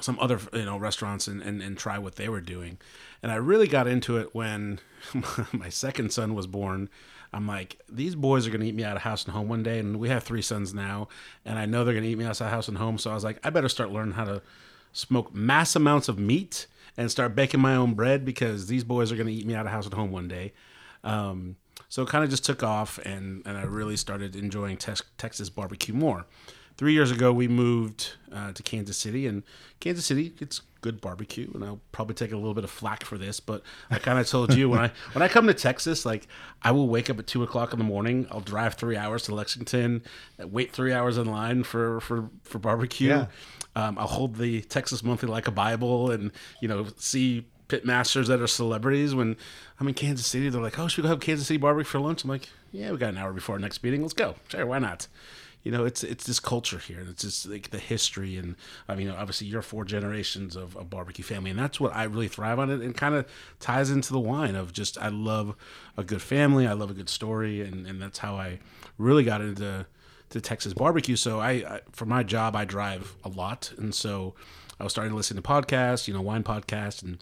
[0.00, 2.78] some other you know restaurants and, and, and try what they were doing.
[3.22, 4.80] And i really got into it when
[5.52, 6.88] my second son was born.
[7.32, 9.62] I'm like these boys are going to eat me out of house and home one
[9.62, 11.08] day and we have three sons now
[11.44, 12.98] and i know they're going to eat me out of house and home.
[12.98, 14.42] So i was like i better start learning how to
[14.92, 19.16] smoke mass amounts of meat and start baking my own bread because these boys are
[19.16, 20.52] going to eat me out of house and home one day.
[21.04, 21.56] Um,
[21.88, 25.48] so it kind of just took off and, and i really started enjoying tex- texas
[25.50, 26.26] barbecue more
[26.76, 29.42] three years ago we moved uh, to kansas city and
[29.80, 33.18] kansas city it's good barbecue and i'll probably take a little bit of flack for
[33.18, 36.28] this but i kind of told you when i when i come to texas like
[36.62, 39.34] i will wake up at two o'clock in the morning i'll drive three hours to
[39.34, 40.00] lexington
[40.38, 43.26] wait three hours in line for for for barbecue Yeah.
[43.74, 46.30] um, i'll hold the texas monthly like a bible and
[46.62, 49.36] you know see pit masters that are celebrities when
[49.78, 52.00] i'm in kansas city they're like oh should we go have kansas city barbecue for
[52.00, 54.66] lunch i'm like yeah we got an hour before our next meeting let's go sure
[54.66, 55.06] why not
[55.68, 57.04] you know, it's it's this culture here.
[57.10, 58.54] It's just like the history, and
[58.88, 62.28] I mean, obviously, you're four generations of a barbecue family, and that's what I really
[62.28, 62.70] thrive on.
[62.70, 63.26] It and kind of
[63.58, 65.56] ties into the wine of just I love
[65.96, 68.60] a good family, I love a good story, and and that's how I
[68.98, 69.84] really got into
[70.30, 71.16] to Texas barbecue.
[71.16, 74.34] So I, I for my job, I drive a lot, and so
[74.78, 77.18] I was starting to listen to podcasts, you know, wine podcasts, and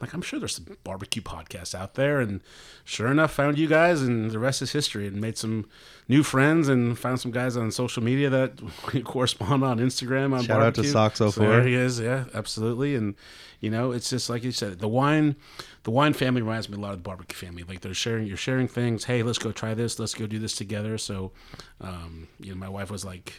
[0.00, 2.20] like I'm sure there's some barbecue podcasts out there.
[2.20, 2.40] And
[2.84, 5.06] sure enough, found you guys, and the rest is history.
[5.06, 5.68] And made some
[6.08, 8.60] new friends, and found some guys on social media that
[8.92, 10.32] we correspond on Instagram.
[10.32, 11.26] On Shout out to barbecue.
[11.26, 11.32] Sox04.
[11.32, 12.94] So there he is, yeah, absolutely.
[12.94, 13.14] And
[13.60, 15.36] you know, it's just like you said, the wine,
[15.82, 17.62] the wine family reminds me a lot of the barbecue family.
[17.62, 19.04] Like they're sharing, you're sharing things.
[19.04, 19.98] Hey, let's go try this.
[19.98, 20.96] Let's go do this together.
[20.96, 21.32] So,
[21.80, 23.34] um, you know, my wife was like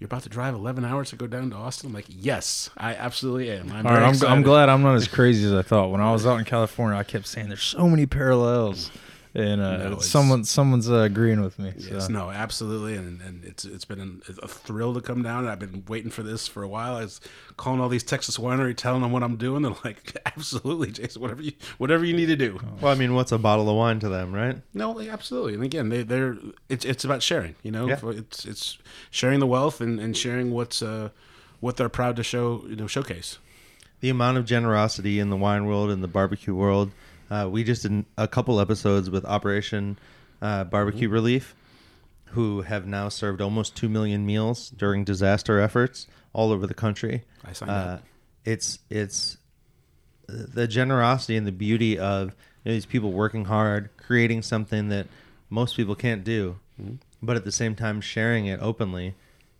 [0.00, 1.88] you're about to drive 11 hours to go down to Austin?
[1.88, 3.70] I'm like, yes, I absolutely am.
[3.70, 4.28] I'm All right, I'm.
[4.28, 5.90] I'm glad I'm not as crazy as I thought.
[5.90, 8.90] When I was out in California, I kept saying there's so many parallels,
[9.34, 11.72] and uh, No, someone someone's uh, agreeing with me.
[11.78, 11.94] So.
[11.94, 15.46] Yes, no, absolutely, and, and it's it's been an, a thrill to come down.
[15.46, 16.96] I've been waiting for this for a while.
[16.96, 17.20] I was
[17.56, 19.62] calling all these Texas winery, telling them what I'm doing.
[19.62, 22.58] They're like, absolutely, Jason, whatever you whatever you need to do.
[22.80, 24.56] Well, I mean, what's a bottle of wine to them, right?
[24.74, 26.36] No, absolutely, and again, they they're
[26.68, 27.54] it's it's about sharing.
[27.62, 28.00] You know, Yeah.
[28.04, 28.78] it's it's
[29.10, 31.10] sharing the wealth and, and sharing what's uh
[31.60, 33.38] what they're proud to show you know showcase.
[34.00, 36.90] the amount of generosity in the wine world and the barbecue world.
[37.30, 39.98] Uh, we just did a couple episodes with Operation
[40.42, 41.14] uh, Barbecue Mm-hmm.
[41.14, 41.54] Relief,
[42.26, 47.22] who have now served almost two million meals during disaster efforts all over the country.
[47.44, 48.02] I signed Uh, up.
[48.44, 49.36] it's it's
[50.28, 52.28] the generosity and the beauty of
[52.64, 55.06] you know, these people working hard, creating something that
[55.50, 56.94] most people can't do, Mm-hmm.
[57.22, 59.14] but at the same time sharing it openly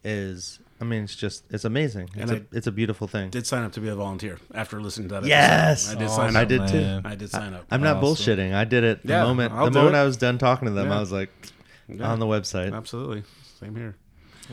[0.04, 0.58] is.
[0.80, 2.08] I mean, it's just it's amazing.
[2.14, 3.30] And It's a I it's a beautiful thing.
[3.30, 5.24] Did sign up to be a volunteer after listening to that.
[5.26, 5.90] Yes!
[5.92, 5.96] episode.
[5.96, 6.48] I did Awesome, sign I up.
[6.48, 6.80] did too.
[6.80, 7.02] man.
[7.06, 7.66] I did sign up.
[7.70, 8.36] I'm not Awesome.
[8.36, 8.54] bullshitting.
[8.54, 9.98] I did it the Yeah, moment I'll the moment it.
[9.98, 10.88] I was done talking to them.
[10.88, 10.96] Yeah.
[10.96, 11.30] I was like
[11.88, 12.10] Yeah.
[12.10, 12.74] on the website.
[12.74, 13.24] Absolutely,
[13.60, 13.96] same here.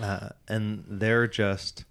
[0.02, 1.86] uh, and they're just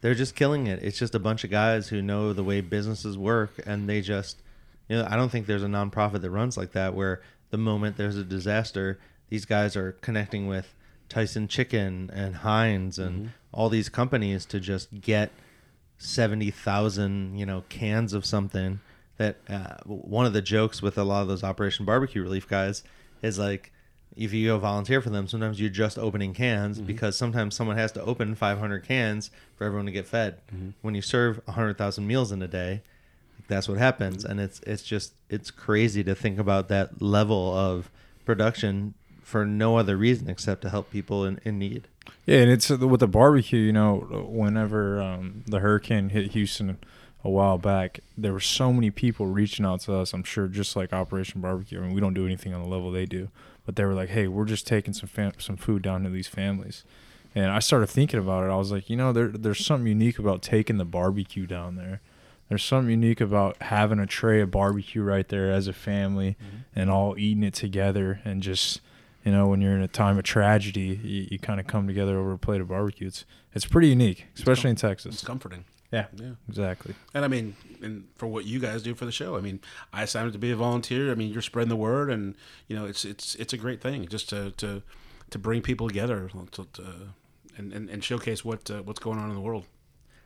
[0.00, 0.82] they're just killing it.
[0.82, 4.42] It's just a bunch of guys who know the way businesses work, and they just
[4.88, 7.96] you know I don't think there's a nonprofit that runs like that where the moment
[7.96, 8.98] there's a disaster,
[9.28, 10.74] these guys are connecting with
[11.08, 15.30] Tyson Chicken and Heinz and all these companies to just get
[15.98, 18.80] seventy thousand you know cans of something.
[19.18, 22.82] That uh, one of the jokes with a lot of those Operation Barbecue Relief guys
[23.20, 23.72] is like
[24.16, 26.86] if you go volunteer for them, sometimes you're just opening cans mm-hmm.
[26.86, 30.40] because sometimes someone has to open 500 cans for everyone to get fed.
[30.54, 30.70] Mm-hmm.
[30.82, 32.82] When you serve 100,000 meals in a day,
[33.48, 34.32] that's what happens, mm-hmm.
[34.32, 37.90] and it's it's just it's crazy to think about that level of
[38.24, 38.94] production
[39.32, 41.88] for no other reason except to help people in, in need.
[42.26, 43.60] Yeah, and it's uh, with the barbecue.
[43.60, 46.78] You know, whenever um, the hurricane hit Houston
[47.24, 50.12] a while back, there were so many people reaching out to us.
[50.12, 51.78] I'm sure, just like Operation Barbecue.
[51.78, 53.28] I mean, we don't do anything on the level they do,
[53.64, 56.28] but they were like, "Hey, we're just taking some fam- some food down to these
[56.28, 56.84] families."
[57.34, 58.52] And I started thinking about it.
[58.52, 62.02] I was like, you know, there there's something unique about taking the barbecue down there.
[62.50, 66.36] There's something unique about having a tray of barbecue right there as a family
[66.76, 68.82] and all eating it together and just
[69.24, 72.18] you know when you're in a time of tragedy you, you kind of come together
[72.18, 75.14] over a plate of barbecue it's it's pretty unique especially in Texas.
[75.14, 75.64] It's comforting.
[75.92, 76.32] yeah Yeah.
[76.48, 79.60] exactly And I mean, and for what you guys do for the show, I mean,
[79.92, 81.10] I signed up to be a volunteer.
[81.10, 82.34] I mean, you're spreading the word, and
[82.68, 84.82] you know, it's it's it's a great thing just to to,
[85.30, 86.82] to bring people together to, to,
[87.58, 89.66] and, and and showcase what uh, what's going on in the world.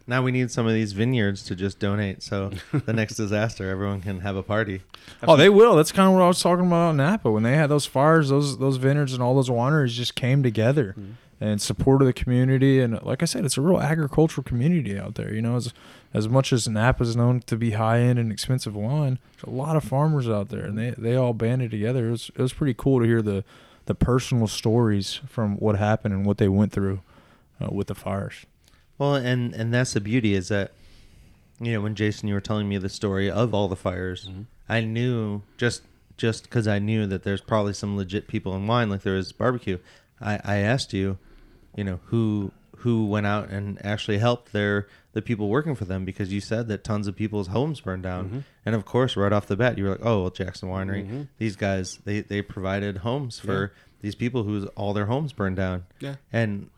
[0.09, 4.01] Now we need some of these vineyards to just donate, so the next disaster, everyone
[4.03, 4.83] can have a party.
[5.27, 5.75] oh they will.
[5.77, 7.31] That's kind of what i was talking about in napa.
[7.31, 10.95] When they had those fires those those vineyards and all those wineries just came together
[11.41, 12.81] and supported the community.
[12.81, 15.73] And like i said it's a real agricultural community out there you know as
[16.15, 19.57] as much as napa is known to be high end and expensive wine there's a
[19.57, 22.09] lot of farmers out there and they they all banded together.
[22.09, 23.45] It was it was pretty cool to hear the
[23.87, 27.01] the personal stories from what happened and what they went through
[27.61, 28.47] uh, with the fires
[28.99, 30.73] Well, and and that's the beauty is that,
[31.61, 34.43] you know, when Jason, you were telling me the story of all the fires, mm-hmm.
[34.69, 35.83] I knew just
[36.17, 39.33] just because I knew that there's probably some legit people in wine, like there is
[39.33, 39.79] barbecue.
[40.21, 41.19] I I asked you,
[41.77, 46.05] you know, who who went out and actually helped their the people working for them
[46.05, 48.39] because you said that tons of people's homes burned down, mm-hmm.
[48.65, 51.23] and of course, right off the bat, you were like, oh, well, Jackson Winery, mm-hmm.
[51.39, 53.73] these guys, they they provided homes for
[54.03, 56.17] these people whose all their homes burned down, Yeah.
[56.33, 56.69] and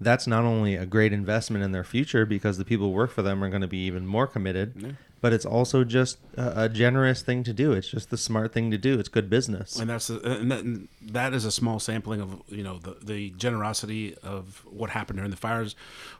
[0.00, 3.22] that's not only a great investment in their future because the people who work for
[3.22, 4.92] them are going to be even more committed, Yeah.
[5.20, 7.72] but it's also just a, a generous thing to do.
[7.72, 8.98] It's just the smart thing to do.
[8.98, 9.78] It's good business.
[9.78, 12.96] and that's the, and that, and that is a small sampling of you know the
[13.02, 15.74] the generosity of what happened during the fires.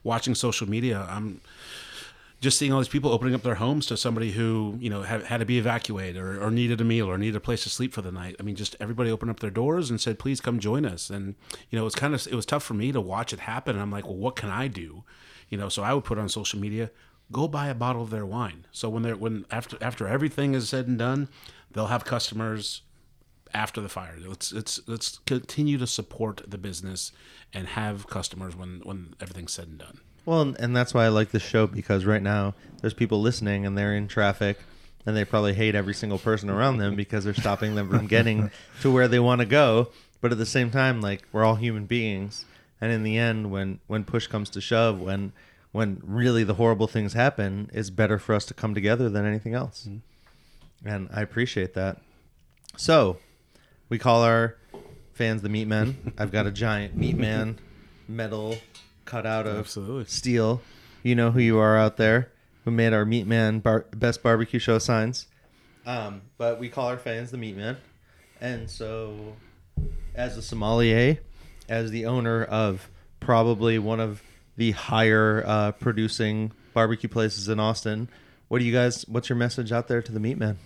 [0.04, 1.40] Watching social media, I'm
[2.40, 5.24] just seeing all these people opening up their homes to somebody who you know had,
[5.24, 7.92] had to be evacuated or, or needed a meal or needed a place to sleep
[7.92, 8.36] for the night.
[8.40, 11.34] I mean, just everybody opened up their doors and said, "Please come join us." And
[11.68, 13.76] you know, it's kind of it was tough for me to watch it happen.
[13.76, 15.04] And I'm like, "Well, what can I do?"
[15.50, 16.90] You know, so I would put on social media,
[17.30, 20.68] "Go buy a bottle of their wine." So when they're when after after everything is
[20.68, 21.28] said and done,
[21.70, 22.82] they'll have customers
[23.52, 24.16] after the fire.
[24.18, 27.12] Let's let's let's continue to support the business
[27.52, 30.00] and have customers when when everything's said and done.
[30.24, 33.76] Well, and- that's why I like this show because right now there's people listening and
[33.76, 34.58] they're in traffic
[35.06, 38.50] and they probably hate every single person around them because they're stopping them from getting
[38.82, 39.88] to where they want to go.
[40.20, 42.44] But at the same time, like we're all human beings,
[42.80, 45.32] and in the end, when when push comes to shove, when
[45.72, 49.54] when really the horrible things happen, it's better for us to come together than anything
[49.54, 49.86] else.
[49.88, 50.88] Mm-hmm.
[50.88, 51.98] And I appreciate that.
[52.76, 53.18] So,
[53.88, 54.56] we call our
[55.12, 56.12] fans the Meat Men.
[56.18, 57.58] I've got a giant Meat Man
[58.08, 58.56] metal
[59.10, 60.04] cut out of Absolutely.
[60.04, 60.62] steel.
[61.02, 62.30] You know who you are out there
[62.64, 65.26] who made our Meat Man bar- best barbecue show signs.
[65.84, 67.76] Um, but we call our fans the Meat Men.
[68.40, 69.34] And so,
[70.14, 71.18] as a sommelier,
[71.68, 72.88] as the owner of
[73.18, 74.22] probably one of
[74.56, 78.08] the higher uh, producing barbecue places in Austin,
[78.48, 79.04] what do you guys?
[79.08, 80.58] What's your message out there to the Meat Man?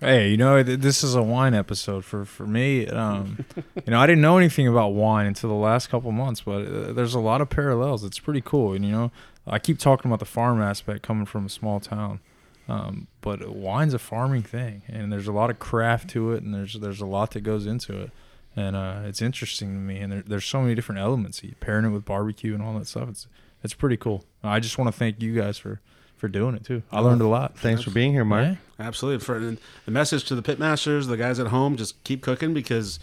[0.00, 2.86] Hey, you know, th- this is a wine episode for for me.
[2.86, 6.66] Um, you know, I didn't know anything about wine until the last couple months, but
[6.66, 8.02] uh, there's a lot of parallels.
[8.02, 9.12] It's pretty cool, and you know,
[9.46, 12.20] I keep talking about the farm aspect coming from a small town,
[12.66, 16.54] um, but wine's a farming thing, and there's a lot of craft to it, and
[16.54, 18.10] there's there's a lot that goes into it,
[18.56, 19.98] and uh, it's interesting to me.
[19.98, 21.44] And there, there's so many different elements.
[21.44, 23.10] You pairing it with barbecue and all that stuff.
[23.10, 23.26] It's
[23.62, 24.24] it's pretty cool.
[24.42, 25.82] I just want to thank you guys for
[26.20, 26.82] for doing it too.
[26.92, 27.58] I learned a lot.
[27.58, 28.44] Thanks for being here, Mark.
[28.44, 28.86] Yeah.
[28.86, 29.24] Absolutely.
[29.24, 32.98] For and the message to the pitmasters, the guys at home, just keep cooking because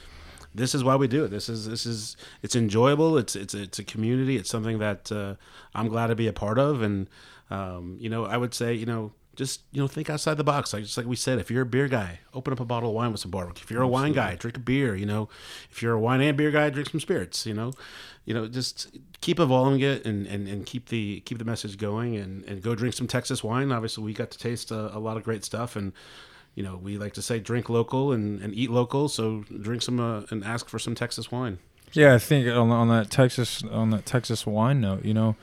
[0.54, 1.30] this is why we do it.
[1.30, 3.18] This is this is it's enjoyable.
[3.18, 4.38] It's it's it's a community.
[4.38, 5.36] It's something that uh,
[5.76, 6.82] I'm glad to be a part of.
[6.82, 7.08] And
[7.50, 10.74] um, you know, I would say you know just you know think outside the box.
[10.74, 12.96] Like just like we said, if you're a beer guy, open up a bottle of
[12.96, 13.64] wine with some barbecue.
[13.64, 14.96] If you're a wine guy, drink a beer.
[14.96, 15.30] You know,
[15.72, 17.46] if you're a wine and beer guy, drink some spirits.
[17.46, 17.72] You know,
[18.26, 22.18] you know, just keep evolving it and, and, and keep the keep the message going
[22.18, 23.72] and, and go drink some Texas wine.
[23.72, 25.94] Obviously, we got to taste a, a lot of great stuff and.
[26.56, 29.10] You know, we like to say drink local and, and eat local.
[29.10, 31.60] So drink some uh, and ask for some Texas wine.
[31.94, 35.36] Yeah, I think on, on that Texas on that Texas wine note, you know,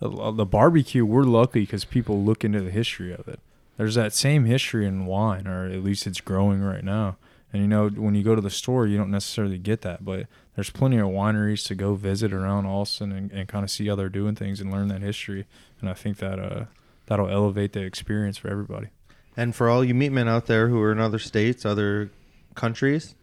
[0.00, 3.40] the, the barbecue we're lucky because people look into the history of it.
[3.76, 7.16] There's that same history in wine, or at least it's growing right now.
[7.52, 10.26] And you know, when you go to the store, you don't necessarily get that, but
[10.54, 13.94] there's plenty of wineries to go visit around Austin and, and kind of see how
[13.94, 15.46] they're doing things and learn that history.
[15.80, 16.64] And I think that uh,
[17.06, 18.88] that'll elevate the experience for everybody.
[19.36, 22.10] And for all you meat men out there who are in other states, other
[22.54, 23.14] countries,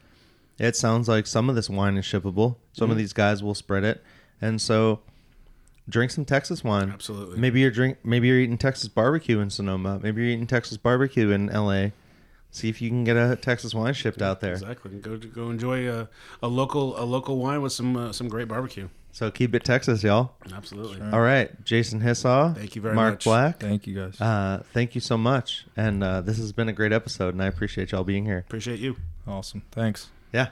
[0.57, 2.55] it sounds like some of this wine is shippable.
[2.71, 2.99] Some of Mhm.
[2.99, 4.01] these guys will spread it,
[4.41, 5.01] and so
[5.89, 6.89] drink some Texas wine.
[6.91, 7.37] Absolutely.
[7.39, 7.97] Maybe you're drink.
[8.03, 9.99] Maybe you're eating Texas barbecue in Sonoma.
[10.01, 11.93] Maybe you're eating Texas barbecue in L.A.
[12.51, 14.53] See if you can get a Texas wine shipped out there.
[14.53, 14.91] Exactly.
[14.91, 16.07] Go go enjoy a,
[16.41, 18.87] a local a local wine with some uh, some great barbecue.
[19.11, 20.33] So keep it Texas, y'all.
[20.53, 21.01] Absolutely.
[21.01, 22.55] All right, Jason Hisaw.
[22.55, 23.25] Thank you very Mark much.
[23.25, 23.59] Mark Black.
[23.61, 24.19] Thank you guys.
[24.19, 27.47] Uh, thank you so much, and uh, this has been a great episode, and I
[27.47, 28.39] appreciate y'all being here.
[28.39, 28.97] Appreciate you.
[29.27, 29.63] awesome.
[29.71, 30.09] Thanks.
[30.33, 30.47] Yeah.